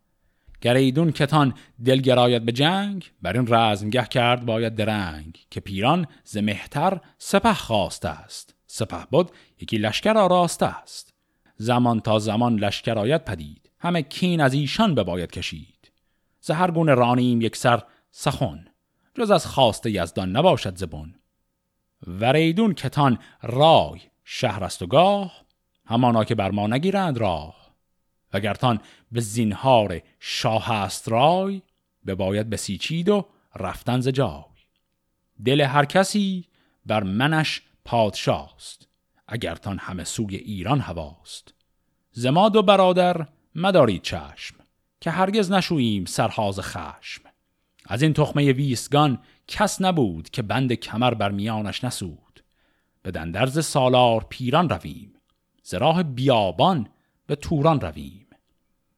گریدون 0.60 1.12
کتان 1.12 1.54
دل 1.84 2.00
گراید 2.00 2.44
به 2.44 2.52
جنگ 2.52 3.10
بر 3.22 3.32
این 3.32 3.46
رزمگه 3.54 4.04
کرد 4.04 4.46
باید 4.46 4.74
درنگ. 4.74 5.38
که 5.50 5.60
پیران 5.60 6.06
ز 6.24 6.36
مهتر 6.36 7.00
سپه 7.18 7.54
خواسته 7.54 8.08
است. 8.08 8.54
سپه 8.66 9.06
بود 9.10 9.30
یکی 9.60 9.78
لشکر 9.78 10.18
آراسته 10.18 10.66
است. 10.66 11.14
زمان 11.56 12.00
تا 12.00 12.18
زمان 12.18 12.56
لشکر 12.56 12.98
آید 12.98 13.24
پدید. 13.24 13.61
همه 13.82 14.02
کین 14.02 14.40
از 14.40 14.54
ایشان 14.54 14.94
بباید 14.94 15.30
کشید. 15.30 15.92
ز 16.40 16.50
گونه 16.50 16.94
رانیم 16.94 17.40
یک 17.40 17.56
سر 17.56 17.82
سخن 18.10 18.64
جز 19.14 19.30
از 19.30 19.46
خواست 19.46 19.86
یزدان 19.86 20.36
نباشد 20.36 20.76
زبون 20.76 21.14
وریدون 22.06 22.74
کتان 22.74 23.18
رای 23.42 24.00
شهر 24.24 24.64
است 24.64 24.82
و 24.82 24.86
گاه 24.86 25.44
همانا 25.86 26.24
که 26.24 26.34
بر 26.34 26.50
ما 26.50 26.66
نگیرند 26.66 27.18
راه. 27.18 27.74
وگرتان 28.32 28.80
به 29.12 29.20
زینهار 29.20 30.00
شاه 30.20 30.70
است 30.70 31.08
رای 31.08 31.62
به 32.04 32.14
باید 32.14 32.50
بسیچید 32.50 33.08
و 33.08 33.26
رفتن 33.56 34.00
ز 34.00 34.08
جای. 34.08 34.44
دل 35.44 35.60
هر 35.60 35.84
کسی 35.84 36.48
بر 36.86 37.02
منش 37.02 37.62
پادشاست 37.84 38.88
اگرتان 39.28 39.78
همه 39.78 40.04
سوی 40.04 40.36
ایران 40.36 40.80
هواست. 40.80 41.54
زماد 42.10 42.56
و 42.56 42.62
برادر 42.62 43.26
مدارید 43.54 44.02
چشم 44.02 44.56
که 45.00 45.10
هرگز 45.10 45.52
نشوییم 45.52 46.04
سرهاز 46.04 46.60
خشم. 46.60 47.22
از 47.86 48.02
این 48.02 48.12
تخمه 48.12 48.52
ویسگان 48.52 49.18
کس 49.48 49.80
نبود 49.80 50.30
که 50.30 50.42
بند 50.42 50.72
کمر 50.72 51.14
بر 51.14 51.30
میانش 51.30 51.84
نسود. 51.84 52.44
به 53.02 53.10
دندرز 53.10 53.64
سالار 53.64 54.26
پیران 54.28 54.68
رویم 54.68 55.14
ز 55.62 55.74
راه 55.74 56.02
بیابان 56.02 56.88
به 57.26 57.36
توران 57.36 57.80
رویم. 57.80 58.26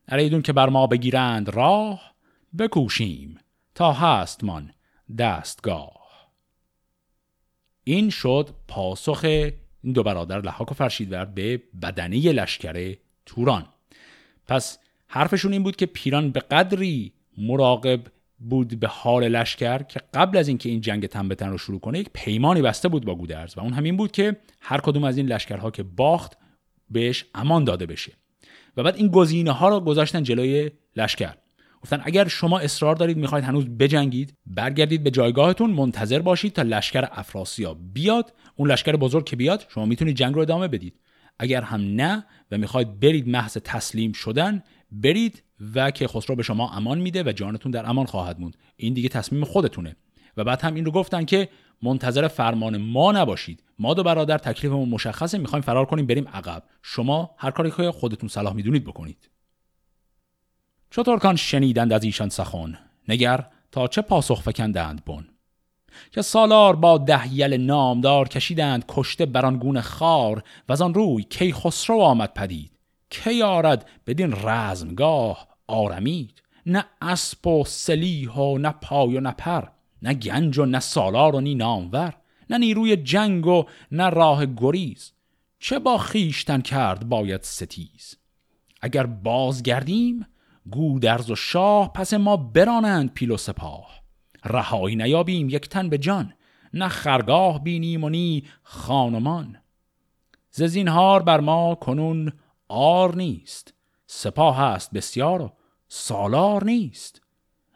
اریدون 0.09 0.43
که 0.43 0.53
بر 0.53 0.69
ما 0.69 0.87
بگیرند 0.87 1.49
راه 1.49 2.15
بکوشیم 2.59 3.39
تا 3.75 3.93
هست 3.93 4.45
من 4.45 4.71
دستگاه. 5.19 6.31
این 7.85 8.11
شد 8.11 8.51
پاسخ 8.69 9.25
این 9.25 9.93
دو 9.93 10.03
برادر 10.03 10.41
لحاک 10.41 10.71
و 10.71 10.75
فرشیدورد 10.75 11.35
به 11.35 11.63
بدنه 11.83 12.33
لشکر 12.33 12.97
توران. 13.27 13.67
پس 14.47 14.79
حرفشون 15.07 15.53
این 15.53 15.63
بود 15.63 15.77
که 15.77 15.87
پیران 15.87 16.31
به 16.31 16.41
قدری 16.41 17.13
مراقب 17.39 18.01
بود 18.39 18.81
به 18.81 18.89
حال 18.89 19.29
لشکر 19.29 19.83
که 19.83 20.01
قبل 20.15 20.39
از 20.39 20.49
اینکه 20.49 20.69
این 20.69 20.81
جنگ 20.81 21.07
تن 21.07 21.29
به 21.29 21.35
تن 21.35 21.49
رو 21.49 21.59
شروع 21.59 21.81
کنه 21.81 21.99
یک 21.99 22.11
پیمانی 22.13 22.63
بسته 22.63 22.89
بود 22.89 23.05
با 23.05 23.15
گودرز 23.15 23.59
و 23.59 23.61
اون 23.61 23.73
همین 23.73 23.97
بود 23.97 24.13
که 24.13 24.37
هر 24.61 24.81
کدوم 24.81 25.05
از 25.05 25.17
این 25.17 25.27
لشکرها 25.27 25.71
که 25.71 25.83
باخت 25.83 26.39
بهش 26.91 27.25
امان 27.35 27.65
داده 27.65 27.87
بشه. 27.87 28.13
و 28.77 28.83
بعد 28.83 28.97
این 28.97 29.09
گزینه 29.09 29.53
ها 29.53 29.69
رو 29.69 29.81
گذاشتن 29.81 30.23
جلوی 30.23 30.71
لشکر. 30.97 31.35
گفتن 31.83 32.01
اگر 32.05 32.29
شما 32.29 32.59
اصرار 32.59 32.95
دارید 32.95 33.17
می‌خواید 33.17 33.45
هنوز 33.45 33.69
بجنگید 33.69 34.35
برگردید 34.47 35.03
به 35.03 35.11
جایگاهتون 35.11 35.71
منتظر 35.71 36.19
باشید 36.19 36.53
تا 36.53 36.63
لشکر 36.63 37.09
افراسیاب 37.13 37.79
بیاد. 37.93 38.33
اون 38.57 38.71
لشکر 38.71 38.97
بزرگ 38.97 39.25
که 39.25 39.37
بیاد 39.37 39.67
شما 39.69 39.87
می‌تونید 39.87 40.17
جنگ 40.17 40.35
رو 40.35 40.41
ادامه 40.41 40.69
بدید. 40.69 40.95
اگر 41.39 41.63
هم 41.63 41.81
نه 41.81 42.27
و 42.51 42.59
می‌خواید 42.59 43.01
برید 43.01 43.29
محض 43.29 43.53
تسلیم 43.53 44.13
شدن 44.13 44.63
برید 44.93 45.43
و 45.75 45.91
که 45.91 46.09
خسرو 46.09 46.37
به 46.37 46.43
شما 46.43 46.71
امان 46.71 46.99
میده 46.99 47.23
و 47.23 47.33
جانتون 47.33 47.73
در 47.73 47.89
امان 47.89 48.07
خواهد 48.07 48.41
موند. 48.41 48.57
این 48.77 48.95
دیگه 48.95 49.09
تصمیم 49.09 49.45
خودتونه. 49.45 49.97
و 50.37 50.45
بعد 50.45 50.61
هم 50.63 50.75
این 50.75 50.85
رو 50.85 50.93
گفتن 50.93 51.25
که 51.25 51.49
منتظر 51.83 52.29
فرمان 52.29 52.77
ما 52.77 53.13
نباشید. 53.13 53.63
ما 53.79 53.95
دو 53.95 54.03
برادر 54.03 54.39
تکلیفمون 54.39 54.89
مشخصه 54.89 55.39
می‌خوایم 55.39 55.63
فرار 55.63 55.87
کنیم 55.87 56.07
بریم 56.07 56.29
عقب. 56.29 56.63
شما 56.83 57.31
هر 57.39 57.51
کاری 57.51 57.71
که 57.71 57.91
خودتون 57.91 58.29
صلاح 58.29 58.53
می‌دونید 58.53 58.85
بکنید. 58.85 59.31
چطور 60.91 61.19
کان 61.19 61.37
شنیدند 61.37 61.93
از 61.93 62.05
ایشان 62.05 62.29
سخن؟ 62.29 62.79
نگر 63.09 63.47
تا 63.73 63.89
چه 63.89 64.03
پاسخ 64.03 64.43
فکندند 64.43 65.05
بن؟ 65.05 65.27
که 66.11 66.23
سالار 66.23 66.77
با 66.77 66.99
دهیل 66.99 67.55
نامدار 67.55 68.29
کشیدند 68.29 68.85
کشته 68.89 69.27
برانگون 69.27 69.81
خار 69.81 70.43
و 70.69 70.73
از 70.73 70.83
آن 70.83 70.95
روی 70.95 71.23
کی 71.23 71.53
خسرو 71.53 72.01
آمد 72.01 72.33
پدید. 72.35 72.71
کی 73.11 73.43
آرد 73.43 73.89
بدین 74.07 74.33
رزمگاه 74.43 75.49
آرمید؟ 75.67 76.43
نه 76.67 76.85
اسب 77.03 77.47
و 77.47 77.65
سلیح 77.65 78.33
و 78.33 78.59
نه 78.59 78.71
پای 78.71 79.17
و 79.17 79.21
نه 79.21 79.31
پر 79.31 79.65
نه 80.03 80.15
گنج 80.15 80.59
و 80.59 80.65
نه 80.65 80.81
سالار 80.81 81.37
و 81.37 81.41
نی 81.41 81.55
نامور 81.55 82.15
نه 82.51 82.59
نیروی 82.59 82.97
جنگ 82.97 83.47
و 83.47 83.65
نه 83.91 84.11
راه 84.11 84.47
گریز. 84.47 85.13
چه 85.59 85.79
با 85.79 85.99
خیشتن 85.99 86.61
کرد 86.61 87.09
باید 87.09 87.43
ستیز؟ 87.43 88.17
اگر 88.81 89.07
بازگردیم 89.07 90.27
گودرز 90.71 91.31
و 91.31 91.37
شاه 91.37 91.93
پس 91.93 92.15
ما 92.15 92.37
برانند 92.37 93.15
پیل 93.15 93.31
و 93.31 93.37
سپاه. 93.37 94.04
رهایی 94.45 94.97
نیابیم 94.97 95.49
یک 95.49 95.69
تن 95.69 95.89
به 95.89 95.99
جان 95.99 96.35
نه 96.75 96.89
خرگاه 96.89 97.65
بینیم 97.65 98.05
و 98.05 98.09
نی 98.09 98.45
خانمان 98.63 99.59
ز 100.51 100.63
زینهار 100.63 101.23
بر 101.23 101.41
ما 101.41 101.75
کنون 101.75 102.33
آر 102.69 103.15
نیست 103.15 103.75
سپاه 104.07 104.57
هست 104.59 104.91
بسیار 104.91 105.43
و 105.43 105.53
سالار 105.89 106.65
نیست. 106.65 107.23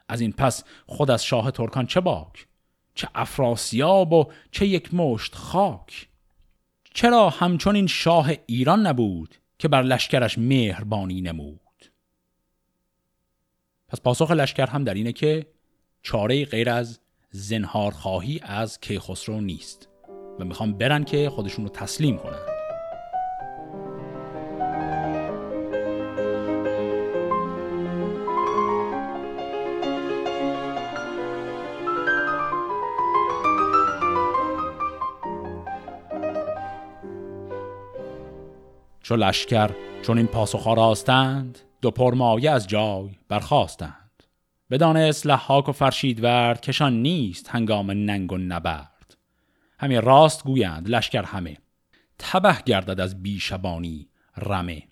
از 0.08 0.20
این 0.20 0.32
پس 0.32 0.64
خود 0.86 1.10
از 1.10 1.24
شاه 1.24 1.50
ترکان 1.50 1.86
چه 1.86 2.00
باک؟ 2.00 2.46
چه 2.94 3.08
افراسیاب 3.14 4.12
و 4.12 4.32
چه 4.50 4.66
یک 4.66 4.94
مشت 4.94 5.34
خاک؟ 5.34 6.08
چرا 6.94 7.30
همچون 7.30 7.76
این 7.76 7.86
شاه 7.86 8.30
ایران 8.46 8.86
نبود 8.86 9.34
که 9.58 9.68
بر 9.68 9.82
لشکرش 9.82 10.38
مهربانی 10.38 11.20
نمود؟ 11.20 11.60
پس 13.88 14.00
پاسخ 14.00 14.30
لشکر 14.30 14.66
هم 14.66 14.84
در 14.84 14.94
اینه 14.94 15.12
که 15.12 15.46
چاره 16.02 16.44
غیر 16.44 16.70
از 16.70 17.00
زنهار 17.30 17.92
خواهی 17.92 18.40
از 18.42 18.80
کیخسرو 18.80 19.40
نیست 19.40 19.88
و 20.40 20.44
می‌خوام 20.44 20.72
برن 20.72 21.04
که 21.04 21.30
خودشون 21.30 21.64
رو 21.64 21.70
تسلیم 21.70 22.18
کنن. 22.18 22.58
چو 39.02 39.16
لشکر 39.16 39.70
چون 40.02 40.18
این 40.18 40.26
پاسخ 40.26 40.66
راستند 40.66 41.58
دو 41.82 41.90
پرمایه 41.90 42.50
از 42.50 42.66
جای 42.66 43.10
برخواستند 43.28 44.07
بدان 44.70 44.96
لحاک 45.26 45.68
و 45.68 45.72
فرشید 45.72 46.24
ورد 46.24 46.60
کشان 46.60 47.02
نیست 47.02 47.48
هنگام 47.48 47.90
ننگ 47.90 48.32
و 48.32 48.38
نبرد. 48.38 49.16
همه 49.78 50.00
راست 50.00 50.44
گویند 50.44 50.88
لشکر 50.88 51.22
همه. 51.22 51.56
تبه 52.18 52.56
گردد 52.66 53.00
از 53.00 53.22
بیشبانی 53.22 54.08
رمه. 54.36 54.82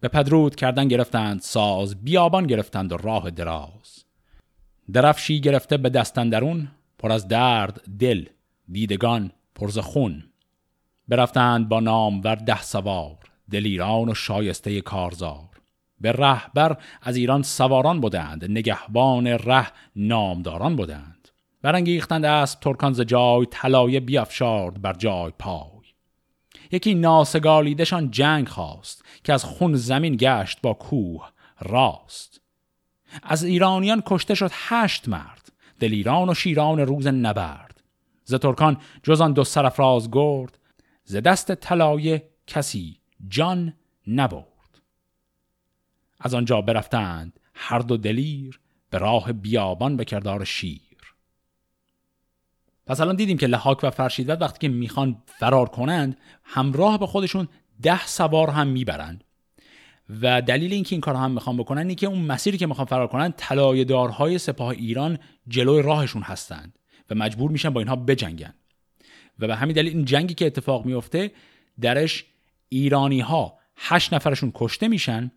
به 0.00 0.08
پدرود 0.08 0.56
کردن 0.56 0.88
گرفتند 0.88 1.40
ساز 1.40 2.04
بیابان 2.04 2.46
گرفتند 2.46 2.92
و 2.92 2.96
راه 2.96 3.30
دراز. 3.30 4.04
درفشی 4.92 5.40
گرفته 5.40 5.76
به 5.76 5.90
دستندرون 5.90 6.68
پر 6.98 7.12
از 7.12 7.28
درد 7.28 7.82
دل 7.98 8.24
دیدگان 8.72 9.32
پرز 9.54 9.78
خون. 9.78 10.24
برفتند 11.08 11.68
با 11.68 11.80
نام 11.80 12.20
ور 12.24 12.58
سوار 12.62 13.18
دلیران 13.50 14.08
و 14.08 14.14
شایسته 14.14 14.80
کارزار. 14.80 15.47
به 16.00 16.12
رهبر 16.12 16.76
از 17.02 17.16
ایران 17.16 17.42
سواران 17.42 18.00
بودند 18.00 18.44
نگهبان 18.44 19.26
ره 19.26 19.66
نامداران 19.96 20.76
بودند. 20.76 21.28
برانگیختند 21.62 22.24
اسب 22.24 22.60
ترکان 22.60 22.92
ز 22.92 23.00
جای 23.00 23.46
طلایه 23.50 24.00
بیافشارد 24.00 24.82
بر 24.82 24.92
جای 24.92 25.32
پای. 25.38 25.78
یکی 26.72 26.94
ناسگالیدشان 26.94 28.10
جنگ 28.10 28.48
خواست 28.48 29.04
که 29.24 29.32
از 29.32 29.44
خون 29.44 29.74
زمین 29.74 30.16
گشت 30.20 30.58
با 30.62 30.74
کوه 30.74 31.28
راست. 31.60 32.40
از 33.22 33.44
ایرانیان 33.44 34.02
کشته 34.06 34.34
شد 34.34 34.50
هشت 34.52 35.08
مرد 35.08 35.52
دلیران 35.80 36.28
و 36.28 36.34
شیران 36.34 36.80
روز 36.80 37.06
نبرد. 37.06 37.82
ز 38.24 38.34
ترکان 38.34 38.76
جز 39.02 39.22
دو 39.22 39.44
سرفراز 39.44 40.10
گرد 40.12 40.58
ز 41.04 41.16
دست 41.16 41.54
طلایه 41.54 42.28
کسی 42.46 43.00
جان 43.28 43.74
نبرد. 44.06 44.57
از 46.20 46.34
آنجا 46.34 46.60
برفتند 46.60 47.40
هر 47.54 47.78
دو 47.78 47.96
دلیر 47.96 48.60
به 48.90 48.98
راه 48.98 49.32
بیابان 49.32 49.96
به 49.96 50.04
کردار 50.04 50.44
شیر. 50.44 50.80
پس 52.86 53.00
الان 53.00 53.16
دیدیم 53.16 53.38
که 53.38 53.46
لحاک 53.46 53.78
و 53.82 53.90
فرشیدت 53.90 54.42
وقتی 54.42 54.58
که 54.58 54.68
می‌خوان 54.68 55.22
فرار 55.26 55.68
کنند 55.68 56.16
همراه 56.44 56.98
به 56.98 57.06
خودشون 57.06 57.48
ده 57.82 58.06
سوار 58.06 58.50
هم 58.50 58.66
می‌برند. 58.66 59.24
و 60.20 60.42
دلیل 60.42 60.72
اینکه 60.72 60.94
این 60.94 61.00
کار 61.00 61.14
هم 61.14 61.30
می‌خوان 61.30 61.56
بکنن 61.56 61.78
اینه 61.78 61.94
که 61.94 62.06
اون 62.06 62.18
مسیری 62.18 62.58
که 62.58 62.66
می‌خوان 62.66 62.86
فرار 62.86 63.06
کنن 63.06 63.32
طلایه 63.36 63.84
دارهای 63.84 64.38
سپاه 64.38 64.68
ایران 64.68 65.18
جلوی 65.48 65.82
راهشون 65.82 66.22
هستند 66.22 66.78
و 67.10 67.14
مجبور 67.14 67.50
میشن 67.50 67.70
با 67.70 67.80
اینها 67.80 67.96
بجنگن. 67.96 68.54
و 69.38 69.46
به 69.46 69.56
همین 69.56 69.76
دلیل 69.76 69.96
این 69.96 70.04
جنگی 70.04 70.34
که 70.34 70.46
اتفاق 70.46 70.84
میفته 70.86 71.30
درش 71.80 72.24
ایرانی 72.68 73.20
ها 73.20 73.58
هشت 73.76 74.14
نفرشون 74.14 74.52
کشته 74.54 74.88
میشن 74.88 75.30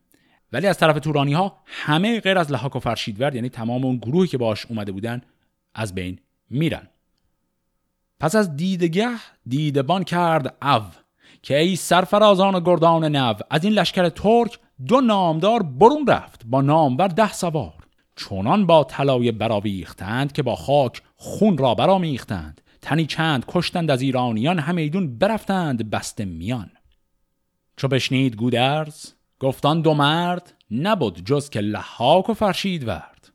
ولی 0.51 0.67
از 0.67 0.77
طرف 0.77 0.99
تورانی 0.99 1.33
ها 1.33 1.57
همه 1.65 2.19
غیر 2.19 2.37
از 2.37 2.51
لحاک 2.51 2.75
و 2.75 2.79
فرشیدورد 2.79 3.35
یعنی 3.35 3.49
تمام 3.49 3.85
اون 3.85 3.97
گروهی 3.97 4.27
که 4.27 4.37
باش 4.37 4.65
اومده 4.65 4.91
بودن 4.91 5.21
از 5.75 5.95
بین 5.95 6.19
میرن. 6.49 6.87
پس 8.19 8.35
از 8.35 8.55
دیدگه 8.55 9.09
دیدبان 9.47 10.03
کرد 10.03 10.55
او 10.61 10.81
که 11.41 11.57
ای 11.57 11.75
سرفرازان 11.75 12.63
گردان 12.63 13.15
نو 13.15 13.33
از 13.49 13.63
این 13.63 13.73
لشکر 13.73 14.09
ترک 14.09 14.59
دو 14.87 15.01
نامدار 15.01 15.63
برون 15.63 16.07
رفت 16.07 16.41
با 16.45 16.61
نامور 16.61 17.07
ده 17.07 17.33
سوار. 17.33 17.73
چونان 18.15 18.65
با 18.65 18.83
طلایه 18.83 19.31
براویختند 19.31 20.31
که 20.31 20.43
با 20.43 20.55
خاک 20.55 21.01
خون 21.15 21.57
را 21.57 21.75
برامیختند 21.75 22.61
تنی 22.81 23.05
چند 23.05 23.45
کشتند 23.47 23.91
از 23.91 24.01
ایرانیان 24.01 24.59
همیدون 24.59 25.17
برفتند 25.17 25.89
بست 25.89 26.21
میان. 26.21 26.71
چو 27.77 27.87
بشنید 27.87 28.35
گودرز 28.35 29.13
گفتان 29.41 29.81
دو 29.81 29.93
مرد 29.93 30.53
نبود 30.71 31.25
جز 31.25 31.49
که 31.49 31.61
لحاک 31.61 32.29
و 32.29 32.33
فرشید 32.33 32.87
ورد. 32.87 33.31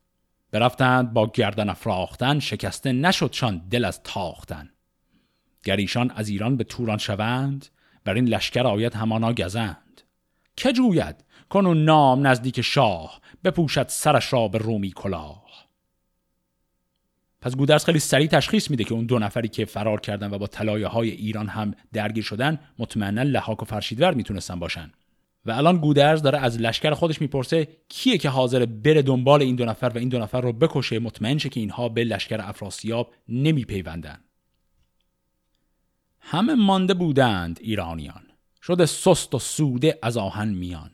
برفتند 0.50 1.12
با 1.12 1.30
گردن 1.34 1.68
افراختن 1.68 2.38
شکسته 2.38 2.92
نشدشان 2.92 3.62
دل 3.70 3.84
از 3.84 4.02
تاختن. 4.02 4.70
گریشان 5.64 6.10
از 6.10 6.28
ایران 6.28 6.56
به 6.56 6.64
توران 6.64 6.98
شوند 6.98 7.66
بر 8.04 8.14
این 8.14 8.28
لشکر 8.28 8.66
آید 8.66 8.94
همانا 8.94 9.32
گزند. 9.32 10.02
که 10.56 10.72
جوید 10.72 11.24
کنون 11.48 11.84
نام 11.84 12.26
نزدیک 12.26 12.60
شاه 12.60 13.20
بپوشد 13.44 13.88
سرش 13.88 14.32
را 14.32 14.48
به 14.48 14.58
رومی 14.58 14.90
کلاه. 14.90 15.46
پس 17.40 17.56
گودرز 17.56 17.84
خیلی 17.84 17.98
سریع 17.98 18.26
تشخیص 18.26 18.70
میده 18.70 18.84
که 18.84 18.94
اون 18.94 19.06
دو 19.06 19.18
نفری 19.18 19.48
که 19.48 19.64
فرار 19.64 20.00
کردن 20.00 20.30
و 20.30 20.38
با 20.38 20.46
طلایه 20.46 20.86
های 20.86 21.10
ایران 21.10 21.48
هم 21.48 21.74
درگیر 21.92 22.24
شدن 22.24 22.58
مطمئنا 22.78 23.22
لحاک 23.22 23.62
و 23.62 23.64
فرشیدور 23.64 24.14
می‌تونستن 24.14 24.58
باشن. 24.58 24.92
و 25.46 25.50
الان 25.50 25.76
گودرز 25.76 26.22
داره 26.22 26.38
از 26.38 26.60
لشکر 26.60 26.94
خودش 26.94 27.20
می‌پرسه 27.20 27.68
کیه 27.88 28.18
که 28.18 28.28
حاضر 28.28 28.66
بره 28.66 29.02
دنبال 29.02 29.42
این 29.42 29.56
دو 29.56 29.64
نفر 29.64 29.88
و 29.94 29.98
این 29.98 30.08
دو 30.08 30.18
نفر 30.18 30.40
رو 30.40 30.52
بکشه؟ 30.52 30.98
مطمئن 30.98 31.38
شه 31.38 31.48
که 31.48 31.60
اینها 31.60 31.88
به 31.88 32.04
لشکر 32.04 32.40
افراسیاب 32.40 33.14
نمیپیوندن. 33.28 34.20
همه 36.20 36.54
مانده 36.54 36.94
بودند 36.94 37.58
ایرانیان. 37.62 38.22
شده 38.62 38.86
سست 38.86 39.34
و 39.34 39.38
سوده 39.38 39.98
از 40.02 40.16
آهن 40.16 40.48
میان. 40.48 40.90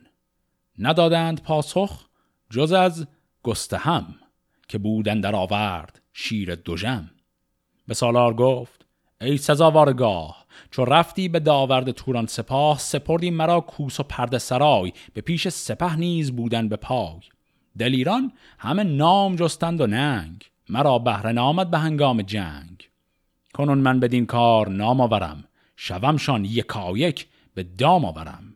ندادند 0.79 1.43
پاسخ 1.43 2.09
جز 2.49 2.71
از 2.71 3.07
گستهم 3.43 4.15
که 4.67 4.77
بودن 4.77 5.21
در 5.21 5.35
آورد 5.35 6.01
شیر 6.13 6.55
دوژم. 6.55 7.11
به 7.87 7.93
سالار 7.93 8.33
گفت 8.33 8.85
ای 9.21 9.37
سزاوارگاه 9.37 10.42
چو 10.71 10.85
رفتی 10.85 11.27
به 11.27 11.39
داورد 11.39 11.91
توران 11.91 12.25
سپاه 12.25 12.79
سپردی 12.79 13.31
مرا 13.31 13.61
کوس 13.61 13.99
و 13.99 14.03
پرده 14.03 14.37
سرای 14.37 14.93
به 15.13 15.21
پیش 15.21 15.47
سپه 15.47 15.95
نیز 15.95 16.31
بودن 16.31 16.69
به 16.69 16.75
پای. 16.75 17.19
دلیران 17.77 18.31
همه 18.59 18.83
نام 18.83 19.35
جستند 19.35 19.81
و 19.81 19.87
ننگ 19.87 20.45
مرا 20.69 20.99
بهره 20.99 21.31
نامد 21.31 21.71
به 21.71 21.77
هنگام 21.77 22.21
جنگ. 22.21 22.89
کنون 23.53 23.77
من 23.77 23.99
بدین 23.99 24.25
کار 24.25 24.69
نام 24.69 25.01
آورم 25.01 25.43
شومشان 25.75 26.45
یکایک 26.45 27.27
به 27.53 27.63
دام 27.63 28.05
آورم. 28.05 28.53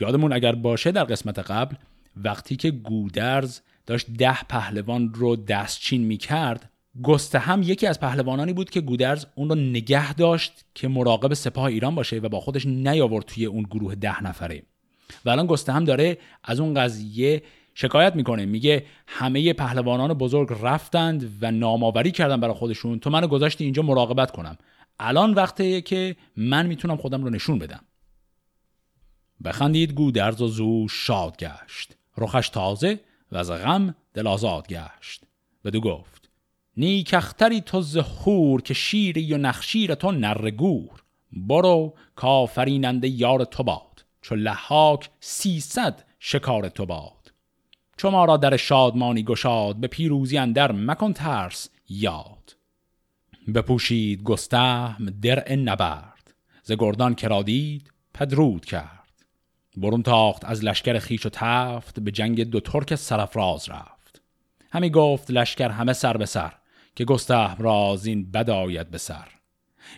یادمون 0.00 0.32
اگر 0.32 0.54
باشه 0.54 0.92
در 0.92 1.04
قسمت 1.04 1.38
قبل 1.38 1.76
وقتی 2.16 2.56
که 2.56 2.70
گودرز 2.70 3.60
داشت 3.86 4.10
ده 4.10 4.42
پهلوان 4.42 5.14
رو 5.14 5.36
دستچین 5.36 6.04
می 6.04 6.16
کرد 6.16 6.70
گسته 7.02 7.38
هم 7.38 7.62
یکی 7.62 7.86
از 7.86 8.00
پهلوانانی 8.00 8.52
بود 8.52 8.70
که 8.70 8.80
گودرز 8.80 9.26
اون 9.34 9.48
رو 9.48 9.54
نگه 9.54 10.14
داشت 10.14 10.64
که 10.74 10.88
مراقب 10.88 11.34
سپاه 11.34 11.64
ایران 11.64 11.94
باشه 11.94 12.18
و 12.18 12.28
با 12.28 12.40
خودش 12.40 12.66
نیاورد 12.66 13.24
توی 13.24 13.46
اون 13.46 13.62
گروه 13.62 13.94
ده 13.94 14.22
نفره. 14.22 14.62
و 15.24 15.30
الان 15.30 15.46
گسته 15.46 15.72
هم 15.72 15.84
داره 15.84 16.18
از 16.44 16.60
اون 16.60 16.74
قضیه 16.74 17.42
شکایت 17.74 18.16
می‌کنه. 18.16 18.46
میگه 18.46 18.86
همه 19.06 19.52
پهلوانان 19.52 20.14
بزرگ 20.14 20.48
رفتند 20.62 21.38
و 21.40 21.50
نامآوری 21.50 22.10
کردن 22.10 22.40
برای 22.40 22.54
خودشون. 22.54 22.98
تو 23.00 23.10
منو 23.10 23.26
گذاشتی 23.26 23.64
اینجا 23.64 23.82
مراقبت 23.82 24.30
کنم. 24.30 24.58
الان 24.98 25.34
وقتیه 25.34 25.80
که 25.80 26.16
من 26.36 26.66
می‌تونم 26.66 26.96
خودم 26.96 27.24
رو 27.24 27.30
نشون 27.30 27.58
بدم. 27.58 27.84
بخندید 29.44 29.92
گودرز 29.92 30.42
و 30.42 30.48
زو 30.48 30.88
شاد 30.88 31.36
گشت. 31.36 31.96
رخش 32.18 32.48
تازه 32.48 33.00
و 33.32 33.36
از 33.36 33.50
غم 33.50 33.94
دل 34.14 34.26
آزاد 34.26 34.68
گشت. 34.68 35.24
بدو 35.64 35.80
گفت. 35.80 36.23
نیکختری 36.76 37.60
تو 37.60 37.80
زهور 37.80 38.62
که 38.62 38.74
شیری 38.74 39.34
و 39.34 39.36
نخشیر 39.36 39.94
تو 39.94 40.12
نرگور 40.12 41.02
برو 41.32 41.94
کافریننده 42.16 43.08
یار 43.08 43.44
تو 43.44 43.62
باد 43.62 44.04
چو 44.24 44.34
لحاک 44.34 45.10
سیصد 45.20 46.04
شکار 46.18 46.68
تو 46.68 46.86
باد. 46.86 47.32
چو 47.96 48.10
ما 48.10 48.24
را 48.24 48.36
در 48.36 48.56
شادمانی 48.56 49.22
گشاد 49.22 49.76
به 49.76 49.86
پیروزی 49.86 50.38
اندر 50.38 50.72
مکن 50.72 51.12
ترس 51.12 51.68
یاد. 51.88 52.56
بپوشید 53.54 54.22
گستهم 54.22 55.06
درع 55.22 55.54
نبرد 55.54 56.34
ز 56.62 56.72
گردان 56.72 57.14
کرادید 57.14 57.92
پدرود 58.14 58.64
کرد. 58.64 59.24
برون 59.76 60.02
تاخت 60.02 60.44
از 60.44 60.64
لشکر 60.64 60.98
خیش 60.98 61.26
و 61.26 61.30
تفت 61.32 62.00
به 62.00 62.10
جنگ 62.10 62.44
دو 62.44 62.60
ترک 62.60 62.94
سرفراز 62.94 63.68
رفت. 63.68 64.22
همی 64.70 64.90
گفت 64.90 65.30
لشکر 65.30 65.68
همه 65.68 65.92
سر 65.92 66.16
به 66.16 66.26
سر 66.26 66.52
که 66.96 67.04
گسته 67.04 67.54
راز 67.54 68.06
این 68.06 68.30
بد 68.30 68.50
آید 68.50 68.90
به 68.90 68.98
سر. 68.98 69.28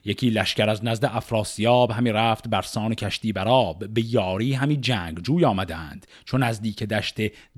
یکی 0.05 0.31
لشکر 0.31 0.71
از 0.71 0.85
نزد 0.85 1.05
افراسیاب 1.05 1.91
همی 1.91 2.13
رفت 2.13 2.49
برسان 2.49 2.95
کشتی 2.95 3.33
براب 3.33 3.87
به 3.87 4.15
یاری 4.15 4.53
همی 4.53 4.77
جنگ 4.77 5.19
جوی 5.19 5.45
آمدند 5.45 6.07
چون 6.25 6.43
نزدیک 6.43 6.83
دشت 6.83 7.17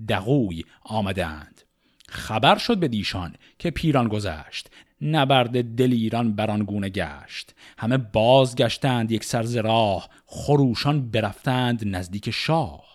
دقوی 0.09 0.65
آمدند. 0.83 1.63
خبر 2.09 2.59
شد 2.59 2.79
به 2.79 2.89
دیشان 2.89 3.35
که 3.59 3.71
پیران 3.71 4.09
گذشت. 4.09 4.71
نبرد 5.01 5.75
دل 5.75 5.93
ایران 5.93 6.33
بران 6.33 6.65
گونه 6.65 6.89
گشت. 6.89 7.55
همه 7.79 7.99
بازگشتند 7.99 9.13
یک 9.13 9.25
سرز 9.25 9.57
راه. 9.57 10.09
خروشان 10.27 11.11
برفتند 11.11 11.97
نزدیک 11.97 12.31
شاه. 12.31 12.89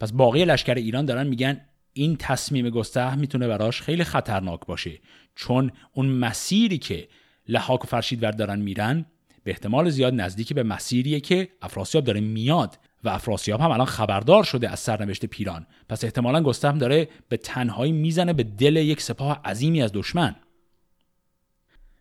پس 0.00 0.12
باقی 0.12 0.44
لشکر 0.44 0.74
ایران 0.74 1.04
دارن 1.04 1.26
میگن 1.26 1.60
این 1.96 2.16
تصمیم 2.16 2.70
گسته 2.70 3.14
می‌تونه 3.14 3.48
براش 3.48 3.82
خیلی 3.82 4.04
خطرناک 4.04 4.60
باشه. 4.66 4.98
چون 5.34 5.72
اون 5.92 6.06
مسیری 6.06 6.78
که 6.78 7.08
لحاک 7.48 7.84
و 7.84 7.86
فرشید 7.86 8.36
دارن 8.36 8.58
میرن 8.58 9.06
به 9.44 9.50
احتمال 9.50 9.90
زیاد 9.90 10.14
نزدیکی 10.14 10.54
به 10.54 10.62
مسیریه 10.62 11.20
که 11.20 11.48
افراسیاب 11.62 12.04
داره 12.04 12.20
میاد 12.20 12.78
و 13.04 13.08
افراسیاب 13.08 13.60
هم 13.60 13.70
الان 13.70 13.86
خبردار 13.86 14.44
شده 14.44 14.70
از 14.70 14.80
سرنوشت 14.80 15.26
پیران. 15.26 15.66
پس 15.88 16.04
احتمالا 16.04 16.42
گستهم 16.42 16.78
داره 16.78 17.08
به 17.28 17.36
تنهایی 17.36 17.92
می‌زنه 17.92 18.32
به 18.32 18.42
دل 18.42 18.76
یک 18.76 19.00
سپاه 19.02 19.40
عظیمی 19.44 19.82
از 19.82 19.90
دشمن. 19.94 20.36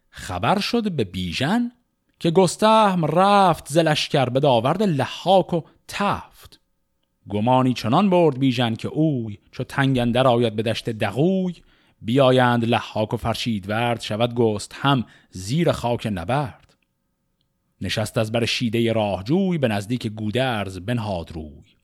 خبر 0.10 0.60
شد 0.60 0.92
به 0.92 1.04
بیژن 1.04 1.72
که 2.20 2.32
گستهم 2.32 3.06
رفت 3.06 3.68
زلشکر 3.68 4.26
به 4.26 4.40
داورد 4.40 4.84
لحاک 4.84 5.54
و 5.54 5.62
تفت. 5.88 6.60
گمانی 7.30 7.74
چنان 7.74 8.10
برد 8.10 8.40
بیژن 8.40 8.76
که 8.76 8.88
اوی 8.88 9.38
چو 9.52 9.64
تنگندر 9.64 10.28
آید 10.28 10.56
به 10.56 10.64
دشت 10.64 10.90
دقوی 10.90 11.54
بیایند 12.02 12.66
لحاک 12.66 13.14
و 13.14 13.18
فرشید 13.18 13.70
ورد 13.70 14.02
شود 14.02 14.34
گست 14.34 14.76
هم 14.76 15.06
زیر 15.30 15.72
خاک 15.72 16.10
نبرد. 16.14 16.78
نشست 17.82 18.18
از 18.18 18.32
بر 18.32 18.46
شیده 18.46 18.94
راهجوی 18.94 19.58
به 19.58 19.68
نزدیک 19.68 20.08
گودرز 20.08 20.80
بنهاد 20.80 21.32
روی. 21.32 21.76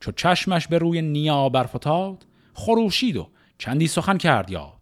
چو 0.00 0.12
چشمش 0.12 0.68
به 0.68 0.78
روی 0.78 1.02
نیا 1.02 1.48
برفتاد 1.48 2.26
خروشید 2.54 3.16
و 3.16 3.28
چندی 3.58 3.86
سخن 3.86 4.18
کرد 4.18 4.50
یاد. 4.50 4.80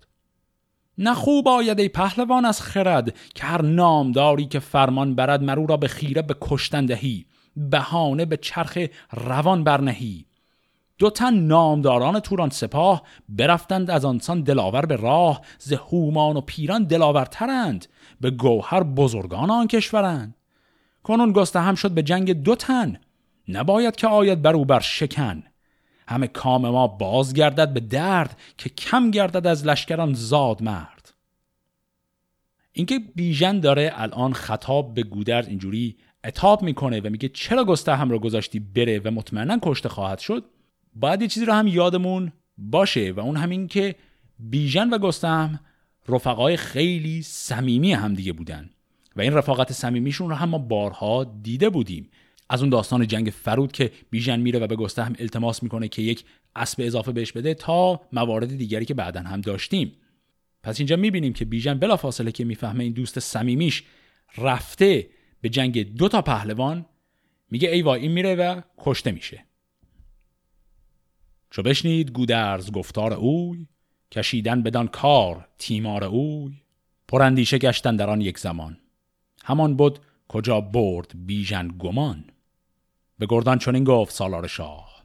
نه 0.98 1.14
خوب 1.14 1.48
آید 1.48 1.80
ای 1.80 1.88
پهلوان 1.88 2.44
از 2.44 2.62
خرد 2.62 3.16
که 3.34 3.44
هر 3.44 3.62
نامداری 3.62 4.46
که 4.46 4.59
فرمان 4.59 5.14
برد 5.14 5.42
مرو 5.42 5.66
را 5.66 5.76
به 5.76 5.88
خیره 5.88 6.22
به 6.22 6.36
کشتن 6.40 6.86
دهی 6.86 7.26
بهانه 7.59 8.24
به 8.24 8.36
چرخ 8.36 8.78
روان 9.12 9.64
برنهی. 9.64 10.24
دو 10.98 11.11
تن 11.11 11.34
نامداران 11.34 12.20
توران 12.20 12.50
سپاه 12.50 13.02
برفتند 13.28 13.90
از 13.90 14.04
آنسان 14.04 14.42
دلاور 14.42 14.86
به 14.86 14.96
راه 14.96 15.40
ز 15.59 15.72
هومان 15.72 16.36
و 16.36 16.40
پیران 16.40 16.84
دلاورترند 16.84 17.86
به 18.20 18.30
گوهر 18.30 18.82
بزرگان 18.82 19.50
آن 19.50 19.66
کشورند. 19.66 20.34
کنون 21.02 21.32
گسته 21.32 21.61
هم 21.61 21.74
شد 21.74 21.90
به 21.90 22.02
جنگ 22.02 22.32
دو 22.32 22.54
تن 22.54 23.00
نباید 23.48 23.96
که 23.96 24.06
آید 24.06 24.42
بر 24.42 24.54
او 24.54 24.64
بر 24.64 24.80
شکن. 24.80 25.42
همه 26.09 26.26
کام 26.26 26.68
ما 26.68 26.86
باز 26.86 27.34
گردد 27.34 27.72
به 27.72 27.80
درد 27.80 28.38
که 28.59 28.68
کم 28.68 29.11
گردد 29.11 29.46
از 29.46 29.66
لشکران 29.66 30.14
زاد 30.14 30.62
مرد. 30.62 31.14
اینکه 32.72 32.98
بیژن 33.14 33.61
داره 33.61 33.92
الان 33.94 34.32
خطاب 34.32 34.94
به 34.94 35.02
گودرز 35.02 35.48
اینجوری 35.48 35.96
اتاب 36.25 36.62
می‌کنه 36.62 37.01
و 37.01 37.09
میگه 37.11 37.29
چرا 37.29 37.64
گسته 37.64 37.97
هم 37.97 38.11
رو 38.11 38.19
گذاشتی 38.19 38.59
بره 38.59 39.01
و 39.05 39.11
مطمئنا 39.11 39.59
کشته 39.62 39.89
خواهد 39.89 40.19
شد؟ 40.19 40.45
باید 40.95 41.23
یه 41.23 41.29
چیزی 41.29 41.47
رو 41.47 41.53
هم 41.53 41.66
یادمون 41.66 42.33
باشه 42.59 43.12
و 43.12 43.21
اون 43.21 43.37
همین 43.37 43.69
که 43.69 43.95
بیژن 44.39 44.91
و 44.91 44.99
گستهم 44.99 45.61
رفقای 46.09 46.57
خیلی 46.57 47.23
صمیمی 47.23 47.93
هم 47.93 48.14
دیگه 48.14 48.33
بودن 48.33 48.71
و 49.16 49.21
این 49.21 49.33
رفاقت 49.33 49.73
صمیمیشون 49.73 50.29
رو 50.29 50.35
هم 50.35 50.49
ما 50.49 50.59
بارها 50.59 51.25
دیده 51.43 51.71
بودیم. 51.71 52.11
از 52.51 52.61
اون 52.61 52.71
داستان 52.71 53.07
جنگ 53.07 53.31
فرود 53.31 53.73
که 53.73 53.93
بیژن 54.11 54.41
میره 54.41 54.59
و 54.59 54.66
به 54.66 54.77
گستهم 54.77 55.16
التماس 55.19 55.62
می‌کنه 55.62 55.89
که 55.89 56.03
یک 56.03 56.25
اسب 56.57 56.83
اضافه 56.87 57.12
بهش 57.12 57.33
بده 57.33 57.55
تا 57.55 58.01
موارد 58.12 58.59
دیگری 58.59 58.85
که 58.85 58.95
بعدا 58.95 59.21
هم 59.21 59.41
داشتیم. 59.41 59.93
پس 60.62 60.81
اینجا 60.81 60.97
می‌بینیم 60.97 61.33
که 61.33 61.45
بیژن 61.45 61.79
بلافاصله 61.79 62.33
که 62.33 62.45
می‌فهمه 62.45 62.85
این 62.85 62.93
دوست 62.93 63.21
صمیمیش 63.21 63.83
رفته 64.39 65.07
به 65.41 65.49
جنگ 65.49 65.97
دو 65.97 66.09
تا 66.09 66.22
پهلوان 66.22 66.86
میگه 67.51 67.68
ای 67.68 67.82
وای 67.82 68.01
این 68.01 68.12
میره 68.12 68.34
و 68.34 68.61
کشته 68.78 69.12
میشه. 69.12 69.45
چو 71.51 71.62
بشنید 71.62 72.11
گودرز 72.11 72.72
گفتار 72.72 73.12
اوی 73.12 73.66
کشیدن 74.11 74.62
بدان 74.62 74.89
کار 74.89 75.49
تیمار 75.59 76.05
اوی. 76.05 76.62
پراندیشه 77.09 77.59
گشتن 77.59 77.97
در 77.97 78.11
آن 78.11 78.20
یک 78.20 78.39
زمان 78.39 78.78
همان 79.45 79.76
بود 79.76 79.99
کجا 80.28 80.61
برد 80.61 81.12
بیژن 81.26 81.68
گمان. 81.78 82.24
به 83.18 83.26
گردان 83.28 83.59
چنین 83.59 83.84
گفت 83.84 84.14
سالار 84.14 84.47
شاه 84.47 85.05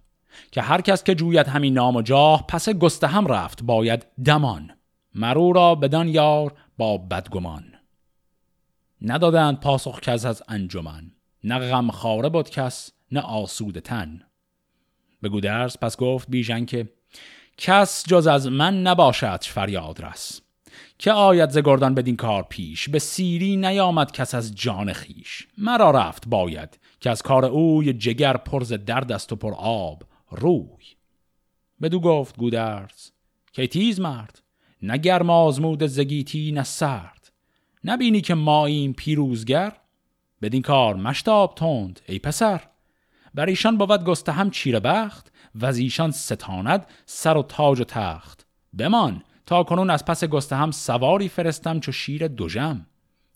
که 0.51 0.61
هر 0.61 0.81
کس 0.81 1.03
که 1.03 1.15
جوید 1.15 1.47
همین 1.47 1.73
نام 1.73 1.95
و 1.95 2.01
جاه 2.01 2.47
پس 2.47 2.69
گسته 2.69 3.07
هم 3.07 3.27
رفت 3.27 3.63
باید 3.63 4.05
دمان. 4.25 4.71
مرو 5.15 5.53
را 5.53 5.75
بدان 5.75 6.07
یار 6.07 6.53
با 6.77 6.97
بدگمان. 6.97 7.72
ندادند 9.03 9.59
پاسخ 9.59 9.99
کس 9.99 10.25
از 10.25 10.43
انجمن. 10.47 11.11
نه 11.43 11.59
غم 11.59 11.91
خاره 11.91 12.29
بود 12.29 12.49
کس 12.49 12.91
نه 13.11 13.19
آسود 13.19 13.79
تن. 13.79 14.21
به 15.21 15.29
گودرز 15.29 15.77
پس 15.77 15.97
گفت 15.97 16.27
بیژن 16.29 16.65
که 16.65 16.89
کس 17.57 18.03
جز 18.07 18.27
از 18.27 18.47
من 18.47 18.81
نباشد 18.81 19.43
فریاد 19.43 20.01
رس. 20.01 20.41
که 20.97 21.11
آید 21.11 21.49
ز 21.49 21.57
گردان 21.57 21.95
بدین 21.95 22.15
کار 22.15 22.43
پیش؟ 22.43 22.89
به 22.89 22.99
سیری 22.99 23.57
نیامد 23.57 24.11
کس 24.11 24.35
از 24.35 24.55
جان 24.55 24.93
خیش 24.93 25.47
مرا 25.57 25.91
رفت 25.91 26.27
باید 26.27 26.79
که 26.99 27.09
از 27.09 27.21
کار 27.21 27.45
اوی 27.45 27.93
جگر 27.93 28.37
پرز 28.37 28.73
درد 28.73 29.11
است 29.11 29.33
و 29.33 29.35
پر 29.35 29.53
آب 29.57 30.03
روی. 30.31 30.85
بدو 31.81 31.99
گفت 31.99 32.37
گودرز 32.37 33.11
که 33.53 33.67
تیز 33.67 33.99
مرد 33.99 34.41
نه 34.81 34.97
گرم 34.97 35.29
آزمود 35.29 35.85
زگیتی 35.85 36.51
نه 36.51 36.63
سرد. 36.63 37.22
نبینی 37.83 38.21
که 38.21 38.35
ماییم 38.35 38.93
پیروزگر؟ 38.93 39.73
بدین 40.41 40.61
کار 40.61 40.95
مشتاب 40.95 41.55
تند 41.55 41.99
ای 42.07 42.19
پسر. 42.19 42.61
بر 43.33 43.45
ایشان 43.45 43.77
بود 43.77 44.03
گسته 44.03 44.31
هم 44.31 44.49
چیره 44.49 44.79
بخت 44.79 45.31
و 45.55 45.65
از 45.65 45.77
ایشان 45.77 46.11
ستاند 46.11 46.87
سر 47.05 47.37
و 47.37 47.43
تاج 47.43 47.79
و 47.79 47.83
تخت. 47.83 48.45
بمان 48.77 49.23
تا 49.45 49.63
کنون 49.63 49.89
از 49.89 50.05
پس 50.05 50.23
گسته 50.23 50.55
هم 50.55 50.71
سواری 50.71 51.29
فرستم 51.29 51.79
چو 51.79 51.91
شیر 51.91 52.27
دوژم 52.27 52.85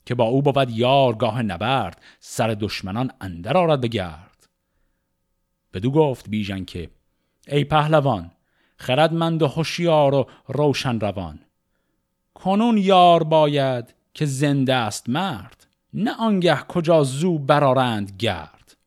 که 0.06 0.16
با 0.16 0.24
او 0.24 0.42
بود 0.42 0.70
یارگاه 0.70 1.42
نبرد 1.42 2.02
سر 2.20 2.48
دشمنان 2.48 3.12
اندر 3.22 3.58
آرد 3.58 3.82
بگرد 3.82 4.48
بدو 5.74 5.92
گفت 5.92 6.30
بیژن 6.30 6.66
که 6.66 6.90
ای 7.48 7.64
پهلوان 7.64 8.32
خردمند 8.78 9.42
و 9.42 9.48
هوشیار 9.48 10.16
و 10.16 10.28
روشن 10.48 11.00
روان. 11.00 11.40
کنون 12.34 12.78
یار 12.78 13.24
باید 13.24 13.94
که 14.18 14.26
زنده 14.26 14.74
است 14.74 15.10
مرد 15.10 15.68
نه 15.94 16.12
آنگه 16.20 16.56
کجا 16.56 17.04
زو 17.04 17.38
برارند 17.38 18.12
گرد. 18.20 18.78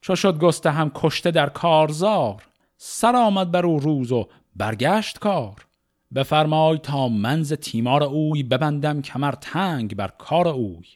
چو 0.00 0.16
شد 0.16 0.38
گسته 0.38 0.70
هم 0.70 0.90
کشته 0.94 1.30
در 1.30 1.48
کارزار 1.48 2.42
سر 2.76 3.16
آمد 3.16 3.50
بر 3.50 3.66
او 3.66 3.78
روز 3.78 4.12
و 4.12 4.28
برگشت 4.56 5.18
کار. 5.18 5.66
بفرمای 6.14 6.78
تا 6.78 7.08
منز 7.08 7.52
تیمار 7.52 8.02
اوی 8.02 8.42
ببندم 8.42 9.02
کمر 9.02 9.32
تنگ 9.32 9.96
بر 9.96 10.08
کار 10.18 10.48
اوی. 10.48 10.86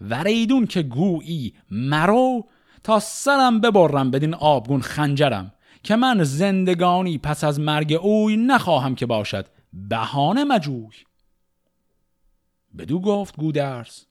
وریدون 0.00 0.66
که 0.66 0.82
گویی 0.82 1.54
مرو 1.70 2.44
تا 2.84 3.00
سرم 3.00 3.60
ببرم 3.60 4.10
بدین 4.10 4.34
آبگون 4.34 4.80
خنجرم 4.80 5.52
که 5.82 5.96
من 5.96 6.24
زندگانی 6.24 7.18
پس 7.18 7.44
از 7.44 7.60
مرگ 7.60 7.92
اوی 7.92 8.36
نخواهم 8.36 8.94
که 8.94 9.06
باشد 9.06 9.46
بهانه 9.72 10.44
مجوی. 10.44 10.90
بدو 12.78 13.00
گفت 13.00 13.36
گودرز 13.36 14.04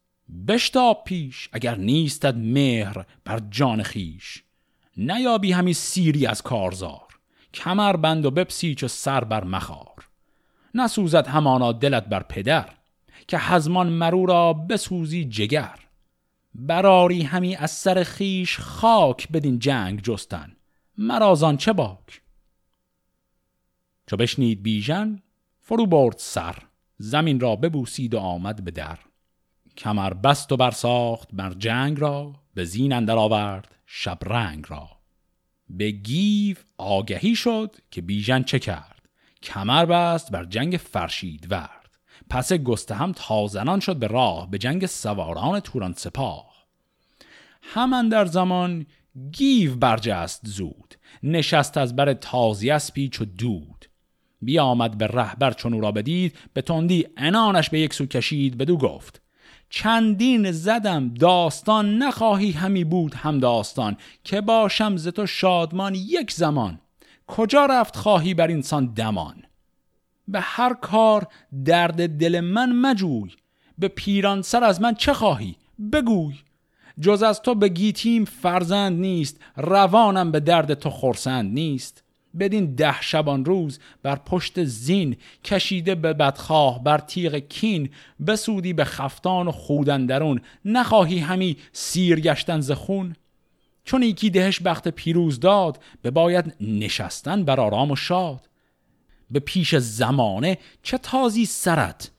بشتاب 0.47 1.03
پیش 1.05 1.49
اگر 1.51 1.75
نیستد 1.77 2.37
مهر 2.37 3.05
بر 3.23 3.41
جان 3.49 3.83
خیش. 3.83 4.43
نیابی 4.97 5.51
همی 5.51 5.73
سیری 5.73 6.25
از 6.25 6.41
کارزار 6.41 7.19
کمر 7.53 7.95
بند 7.95 8.25
و 8.25 8.31
بپسیچ 8.31 8.83
و 8.83 8.87
سر 8.87 9.23
بر 9.23 9.43
مخار. 9.43 10.09
نسوزد 10.75 11.27
همانا 11.27 11.71
دلت 11.71 12.05
بر 12.05 12.23
پدر 12.23 12.69
که 13.27 13.39
حزمان 13.39 13.89
مرو 13.89 14.25
را 14.25 14.53
بسوزی 14.53 15.25
جگر. 15.25 15.79
براری 16.55 17.21
همی 17.21 17.55
از 17.55 17.71
سر 17.71 18.03
خیش 18.03 18.59
خاک 18.59 19.27
بدین 19.31 19.59
جنگ 19.59 20.01
جستن. 20.01 20.55
مرازان 20.97 21.57
چه 21.57 21.73
باک؟ 21.73 22.21
چو 24.07 24.17
بشنید 24.17 24.63
بیژن 24.63 25.21
فرو 25.59 25.85
برد 25.85 26.15
سر. 26.17 26.55
زمین 27.01 27.39
را 27.39 27.55
ببوسید 27.55 28.13
و 28.13 28.19
آمد 28.19 28.63
به 28.63 28.71
در. 28.71 28.99
کمر 29.77 30.13
بست 30.13 30.51
و 30.51 30.57
برساخت 30.57 31.29
بر 31.33 31.53
جنگ 31.53 31.99
را 31.99 32.33
به 32.53 32.65
زین 32.65 32.93
اندر 32.93 33.17
آورد 33.17 33.75
شب 33.85 34.17
رنگ 34.25 34.65
را. 34.67 34.89
به 35.69 35.91
گیو 35.91 36.57
آگهی 36.77 37.35
شد 37.35 37.75
که 37.91 38.01
بیژن 38.01 38.43
چه 38.43 38.59
کرد؟ 38.59 39.09
کمر 39.43 39.85
بست 39.85 40.31
بر 40.31 40.45
جنگ 40.45 40.77
فرشید 40.77 41.51
ورد. 41.51 41.89
پس 42.29 42.53
گسته 42.53 42.95
هم 42.95 43.11
تازنان 43.15 43.79
شد 43.79 43.95
به 43.95 44.07
راه 44.07 44.51
به 44.51 44.57
جنگ 44.57 44.85
سواران 44.85 45.59
توران 45.59 45.93
سپاه. 45.93 46.51
همان 47.61 48.09
در 48.09 48.25
زمان 48.25 48.85
گیو 49.31 49.75
برجست 49.75 50.41
زود 50.43 50.95
نشست 51.23 51.77
از 51.77 51.95
بر 51.95 52.13
تازی 52.13 52.77
پیچ 52.93 53.21
و 53.21 53.25
دود. 53.25 53.85
بیامد 54.41 54.97
به 54.97 55.07
رهبر 55.07 55.51
چون 55.51 55.73
او 55.73 55.81
را 55.81 55.91
بدید 55.91 56.35
به 56.53 56.61
تندی 56.61 57.07
انانش 57.17 57.69
به 57.69 57.79
یک 57.79 57.93
سو 57.93 58.05
کشید 58.05 58.57
بدو 58.57 58.77
گفت 58.77 59.21
چندین 59.69 60.51
زدم 60.51 61.13
داستان 61.13 61.97
نخواهی 61.97 62.51
همی 62.51 62.83
بود 62.83 63.13
هم 63.13 63.39
داستان 63.39 63.97
که 64.23 64.41
باشم 64.41 64.97
ز 64.97 65.07
تو 65.07 65.25
شادمان 65.25 65.95
یک 65.95 66.31
زمان 66.31 66.79
کجا 67.27 67.65
رفت 67.65 67.95
خواهی 67.95 68.33
بر 68.33 68.47
اینسان 68.47 68.93
دمان؟ 68.93 69.43
به 70.27 70.39
هر 70.39 70.73
کار 70.73 71.27
درد 71.65 72.17
دل 72.17 72.39
من 72.39 72.71
مجوی 72.71 73.31
به 73.77 73.87
پیران 73.87 74.41
سر 74.41 74.63
از 74.63 74.81
من 74.81 74.95
چه 74.95 75.13
خواهی؟ 75.13 75.55
بگوی 75.93 76.35
جز 76.99 77.23
از 77.23 77.41
تو 77.41 77.55
به 77.55 77.69
گیتیم 77.69 78.25
فرزند 78.25 78.99
نیست 78.99 79.39
روانم 79.57 80.31
به 80.31 80.39
درد 80.39 80.73
تو 80.73 80.89
خورسند 80.89 81.53
نیست. 81.53 82.00
بدین 82.39 82.75
ده 82.75 83.01
شبان 83.01 83.45
روز 83.45 83.79
بر 84.03 84.15
پشت 84.15 84.63
زین 84.63 85.15
کشیده 85.43 85.95
به 85.95 86.13
بدخواه 86.13 86.83
بر 86.83 86.97
تیغ 86.97 87.35
کین 87.35 87.89
بسودی 88.27 88.73
به 88.73 88.85
خفتان 88.85 89.47
و 89.47 89.51
خودندرون 89.51 90.41
نخواهی 90.65 91.19
همی 91.19 91.57
سیر 91.73 92.19
گشتن 92.19 92.59
ز 92.59 92.71
خون؟ 92.71 93.15
چون 93.83 94.03
یکی 94.03 94.29
دهش 94.29 94.59
بخت 94.61 94.87
پیروز 94.87 95.39
داد 95.39 95.79
به 96.01 96.11
باید 96.11 96.55
نشستن 96.61 97.43
بر 97.43 97.59
آرام 97.59 97.91
و 97.91 97.95
شاد. 97.95 98.49
به 99.31 99.39
پیش 99.39 99.75
زمانه 99.75 100.57
چه 100.83 100.97
تازی 100.97 101.45
سرت؟ 101.45 102.11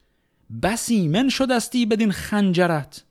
بسی 0.63 1.07
من 1.07 1.29
شدستی 1.29 1.85
بدین 1.85 2.11
خنجرت. 2.11 3.03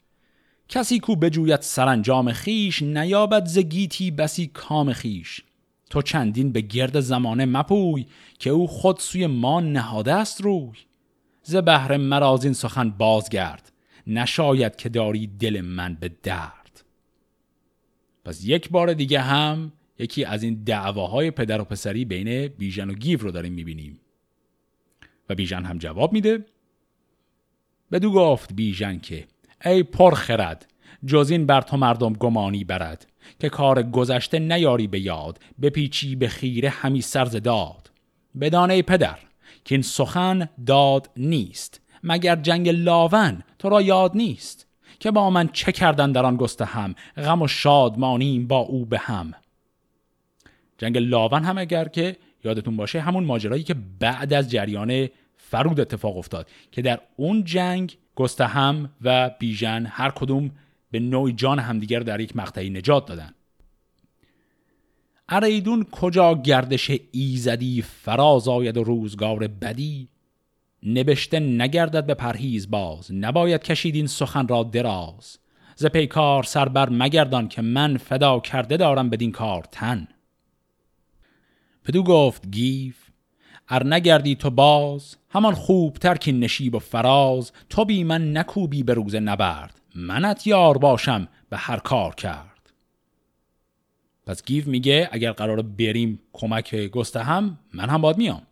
کسی 0.69 0.99
کو 0.99 1.17
بجوید 1.17 1.61
سرانجام 1.61 2.33
خیش 2.33 2.83
نیابد 2.83 3.47
زگیتی 3.47 4.11
بسی 4.11 4.47
کام 4.47 4.93
خیش. 4.93 5.41
تو 5.93 6.03
چندین 6.03 6.53
به 6.53 6.61
گرد 6.61 7.01
زمانه 7.01 7.47
مپوی 7.47 8.07
که 8.39 8.51
او 8.51 8.67
خود 8.67 8.99
سوی 8.99 9.27
ما 9.27 9.61
نهاده 9.61 10.13
است 10.13 10.41
روی. 10.41 10.79
ز 11.43 11.57
بهر 11.57 11.97
مرازین 11.97 12.49
این 12.49 12.55
سخن 12.55 12.91
بازگرد 12.91 13.73
نشاید 14.07 14.77
که 14.77 14.89
داری 14.89 15.27
دل 15.27 15.61
من 15.61 15.95
به 15.95 16.11
درد. 16.23 16.85
پس 18.25 18.45
یک 18.45 18.71
بار 18.71 18.95
دیگه 18.95 19.21
هم 19.21 19.73
یکی 19.99 20.25
از 20.25 20.43
این 20.43 20.63
دعواهای 20.65 21.31
پدر 21.31 21.61
و 21.61 21.65
پسری 21.65 22.05
بین 22.05 22.49
بیژن 22.49 22.91
و 22.91 22.95
گیو 22.95 23.21
رو 23.21 23.31
داریم 23.31 23.53
می‌بینیم. 23.53 24.01
و 25.29 25.35
بیژن 25.35 25.65
هم 25.65 25.79
جواب 25.79 26.13
میده. 26.13 26.45
بدو 27.93 28.13
گفت 28.13 28.53
بیژن 28.55 28.99
که 28.99 29.27
ای 29.65 29.83
پرخرد 29.83 30.73
جز 31.07 31.31
این 31.31 31.47
بر 31.47 31.61
تو 31.61 31.77
مردم 31.77 32.13
گمانی 32.13 32.65
برد. 32.65 33.12
که 33.41 33.49
کار 33.49 33.83
گذشته 33.83 34.39
نیاری 34.39 34.87
به 34.87 35.01
یاد 35.01 35.39
بپیچی 35.63 36.17
به 36.17 36.29
خیره 36.29 36.69
همی 36.69 37.01
سرز 37.01 37.37
داد. 37.37 37.91
بدانه 38.41 38.83
پدر 38.83 39.19
که 39.65 39.75
این 39.75 39.83
سخن 39.83 40.49
داد 40.67 41.11
نیست 41.17 41.81
مگر 42.03 42.37
جنگ 42.37 42.69
لاون 42.69 43.43
تو 43.59 43.69
را 43.69 43.83
یاد 43.83 44.17
نیست؟ 44.17 44.67
که 45.01 45.11
با 45.11 45.31
من 45.31 45.49
چه 45.49 45.73
کردن 45.73 46.13
در 46.13 46.27
آن 46.27 46.37
گسته 46.37 46.65
هم 46.65 46.95
غم 47.17 47.43
و 47.43 47.49
شادمانیم 47.49 48.47
با 48.47 48.59
او 48.59 48.87
به 48.87 48.99
هم. 48.99 49.35
جنگ 50.79 50.99
لاون 50.99 51.45
هم 51.45 51.59
اگر 51.59 51.89
که 51.89 52.17
یادتون 52.45 52.77
باشه 52.77 53.01
همون 53.01 53.25
ماجرایی 53.25 53.63
که 53.63 53.75
بعد 53.99 54.33
از 54.33 54.51
جریان 54.51 55.09
فرود 55.37 55.81
اتفاق 55.81 56.17
افتاد 56.17 56.49
که 56.73 56.83
در 56.83 57.01
اون 57.17 57.45
جنگ 57.45 57.97
گستهم 58.15 58.91
و 59.03 59.31
بیژن 59.39 59.87
هر 59.87 60.11
کدوم 60.11 60.51
به 60.93 61.01
نوعی 61.01 61.33
جان 61.33 61.59
همدیگر 61.59 62.01
در 62.01 62.21
یک 62.21 62.37
مقطعی 62.37 62.71
نجات 62.71 63.07
دادن. 63.07 63.35
اریدون 65.29 65.85
کجا 65.85 66.35
گردش 66.35 66.91
ایزدی 67.13 67.83
فراز 67.83 68.49
آید 68.49 68.77
و 68.77 68.85
روزگار 68.85 69.47
بدی؟ 69.47 70.09
نبشته 70.87 71.41
نگردد 71.41 72.07
به 72.07 72.15
پرهیز 72.15 72.71
باز 72.71 73.13
نباید 73.13 73.63
کشید 73.63 73.95
این 73.95 74.07
سخن 74.07 74.49
را 74.49 74.63
دراز. 74.63 75.39
ز 75.77 75.87
پیکار 75.87 76.43
سربر 76.43 76.89
مگردان 76.89 77.49
که 77.49 77.63
من 77.63 77.97
فدا 77.97 78.41
کرده 78.41 78.77
دارم 78.77 79.11
بدین 79.11 79.33
کار 79.33 79.65
تن. 79.71 80.09
بدو 81.85 82.03
گفت 82.03 82.51
گیو 82.51 82.97
ار 83.69 83.95
نگردی 83.95 84.35
تو 84.35 84.51
باز 84.51 85.17
همان 85.31 85.55
خوب 85.55 85.97
ترکی 85.97 86.33
نشیب 86.33 86.75
و 86.75 86.79
فراز. 86.79 87.53
تو 87.69 87.85
بی 87.85 88.05
من 88.05 88.37
نکوبی 88.37 88.83
به 88.83 88.95
روز 88.95 89.15
نبرد. 89.15 89.82
منت 89.95 90.47
یار 90.47 90.79
باشم 90.79 91.29
به 91.51 91.57
هر 91.57 91.79
کار 91.79 92.15
کرد. 92.15 92.73
پس 94.27 94.43
گیو 94.43 94.67
میگه 94.67 95.09
اگر 95.13 95.33
قرار 95.33 95.63
بریم 95.63 96.21
کمک 96.33 96.75
گستهم 96.75 97.59
من 97.75 97.89
هم 97.89 98.01
باید 98.01 98.19
میام. 98.19 98.43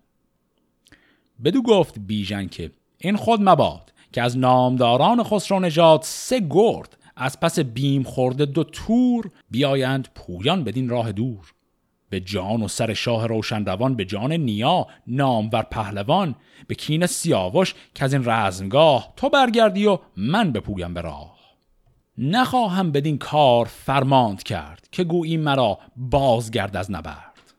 بدو 1.44 1.62
گفت 1.62 1.98
بیژن 1.98 2.46
که 2.46 2.70
این 2.98 3.16
خود 3.16 3.40
مباد 3.42 3.92
که 4.12 4.22
از 4.22 4.38
نامداران 4.38 5.22
خسرو 5.22 5.60
نژاد 5.60 6.02
سه 6.02 6.46
گرد 6.50 6.96
از 7.16 7.40
پس 7.40 7.58
بیم 7.58 8.02
خورده 8.02 8.44
دو 8.46 8.64
تور 8.64 9.30
بیایند 9.50 10.08
پویان 10.14 10.64
بدین 10.64 10.88
راه 10.88 11.12
دور. 11.12 11.54
به 12.10 12.20
جان 12.20 12.62
و 12.62 12.68
سر 12.68 12.94
شاه 12.94 13.26
روشن 13.26 13.64
روان 13.64 13.96
به 13.96 14.04
جان 14.04 14.32
نیا 14.32 14.86
نامور 15.06 15.62
پهلوان 15.62 16.34
به 16.66 16.74
کین 16.74 17.06
سیاوش 17.06 17.74
که 17.94 18.04
از 18.04 18.12
این 18.12 18.22
رزمگاه 18.24 19.12
تو 19.16 19.28
برگردی 19.28 19.86
و 19.86 19.98
من 20.16 20.52
بپویم 20.52 20.94
به 20.94 21.00
راه. 21.00 21.40
نخواهم 22.18 22.92
بدین 22.92 23.18
کار 23.18 23.64
فرماند 23.64 24.42
کرد 24.42 24.88
که 24.92 25.04
گویی 25.04 25.36
مرا 25.36 25.78
بازگرد 25.96 26.76
از 26.76 26.90
نبرد. 26.90 27.54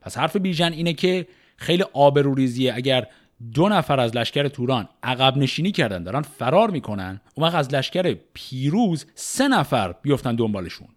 پس 0.00 0.18
حرف 0.18 0.36
بیژن 0.36 0.72
اینه 0.72 0.92
که 0.92 1.26
خیلی 1.56 1.84
آبروریزیه. 1.92 2.74
اگر 2.74 3.06
دو 3.54 3.68
نفر 3.68 4.00
از 4.00 4.16
لشکر 4.16 4.48
توران 4.48 4.88
عقب 5.02 5.36
نشینی 5.36 5.72
کردن 5.72 6.02
دارن 6.02 6.22
فرار 6.22 6.70
می‌کنن 6.70 7.20
اون 7.34 7.46
وقت 7.46 7.54
از 7.54 7.74
لشکر 7.74 8.16
پیروز 8.32 9.06
سه 9.14 9.48
نفر 9.48 9.92
بیفتن 9.92 10.34
دنبالشون. 10.34 10.88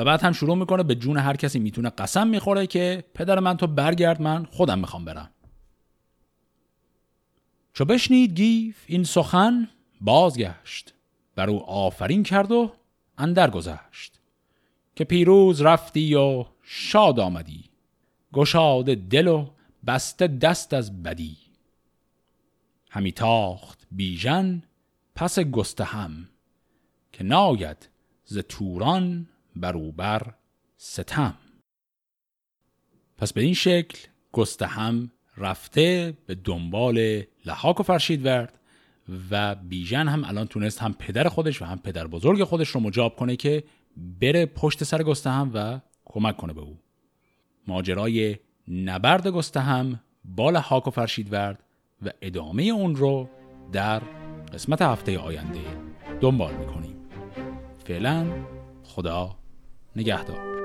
و 0.00 0.04
بعد 0.04 0.22
هم 0.22 0.32
شروع 0.32 0.56
می‌کنه 0.56 0.82
به 0.82 0.94
جون 0.94 1.16
هر 1.16 1.36
کسی 1.36 1.58
می‌تونه 1.58 1.90
قسم 1.90 2.26
می‌خوره 2.26 2.66
که 2.66 3.04
پدر 3.14 3.38
من 3.38 3.56
تو 3.56 3.66
برگرد 3.66 4.22
من 4.22 4.44
خودم 4.44 4.78
می‌خوام 4.78 5.04
برم. 5.04 5.30
چو 7.72 7.84
بشنید 7.84 8.34
گیف 8.36 8.84
این 8.86 9.04
سخن 9.04 9.68
بازگشت. 10.00 10.94
بر 11.34 11.50
او 11.50 11.70
آفرین 11.70 12.22
کرد 12.22 12.52
و 12.52 12.72
اندر 13.18 13.50
گذشت. 13.50 14.20
که 14.96 15.04
پیروز 15.04 15.60
رفتی 15.60 16.14
و 16.14 16.44
شاد 16.62 17.20
آمدی. 17.20 17.64
گشاد 18.32 18.94
دل 18.94 19.28
و 19.28 19.46
بسته 19.86 20.26
دست 20.26 20.74
از 20.74 21.02
بدی. 21.02 21.36
همی 22.90 23.12
تاخت 23.12 23.86
بیژن 23.90 24.62
پس 25.14 25.38
گسته 25.38 25.84
هم 25.84 26.28
که 27.12 27.24
ناید 27.24 27.88
ز 28.24 28.38
توران 28.38 29.28
بروبر 29.56 30.22
ستم. 30.76 31.34
پس 33.18 33.32
به 33.32 33.42
این 33.42 33.54
شکل 33.54 33.98
گسته 34.32 34.66
هم 34.66 35.10
رفته 35.36 36.14
به 36.26 36.34
دنبال 36.34 37.22
لحاک 37.46 37.80
و 37.80 37.82
فرشید 37.82 38.26
ورد 38.26 38.60
و 39.30 39.54
بیژن 39.54 40.08
هم 40.08 40.24
الان 40.24 40.46
تونست 40.46 40.78
هم 40.78 40.94
پدر 40.98 41.28
خودش 41.28 41.62
و 41.62 41.64
هم 41.64 41.78
پدر 41.78 42.06
بزرگ 42.06 42.44
خودش 42.44 42.68
رو 42.68 42.80
مجاب 42.80 43.16
کنه 43.16 43.36
که 43.36 43.64
بره 43.96 44.46
پشت 44.46 44.84
سر 44.84 45.02
گسته 45.02 45.30
هم 45.30 45.50
و 45.54 45.80
کمک 46.04 46.36
کنه 46.36 46.52
به 46.52 46.60
او. 46.60 46.78
ماجرای 47.66 48.36
نبرد 48.68 49.28
گسته 49.28 49.60
هم 49.60 50.00
با 50.24 50.50
لحاک 50.50 50.86
و 50.86 50.90
فرشید 50.90 51.32
ورد 51.32 51.64
و 52.02 52.10
ادامه 52.22 52.62
اون 52.62 52.96
رو 52.96 53.28
در 53.72 54.02
قسمت 54.54 54.82
هفته 54.82 55.18
آینده 55.18 55.60
دنبال 56.20 56.54
می‌کنیم. 56.54 56.96
فعلا 57.84 58.26
خدا 58.84 59.39
نگهدار. 59.96 60.59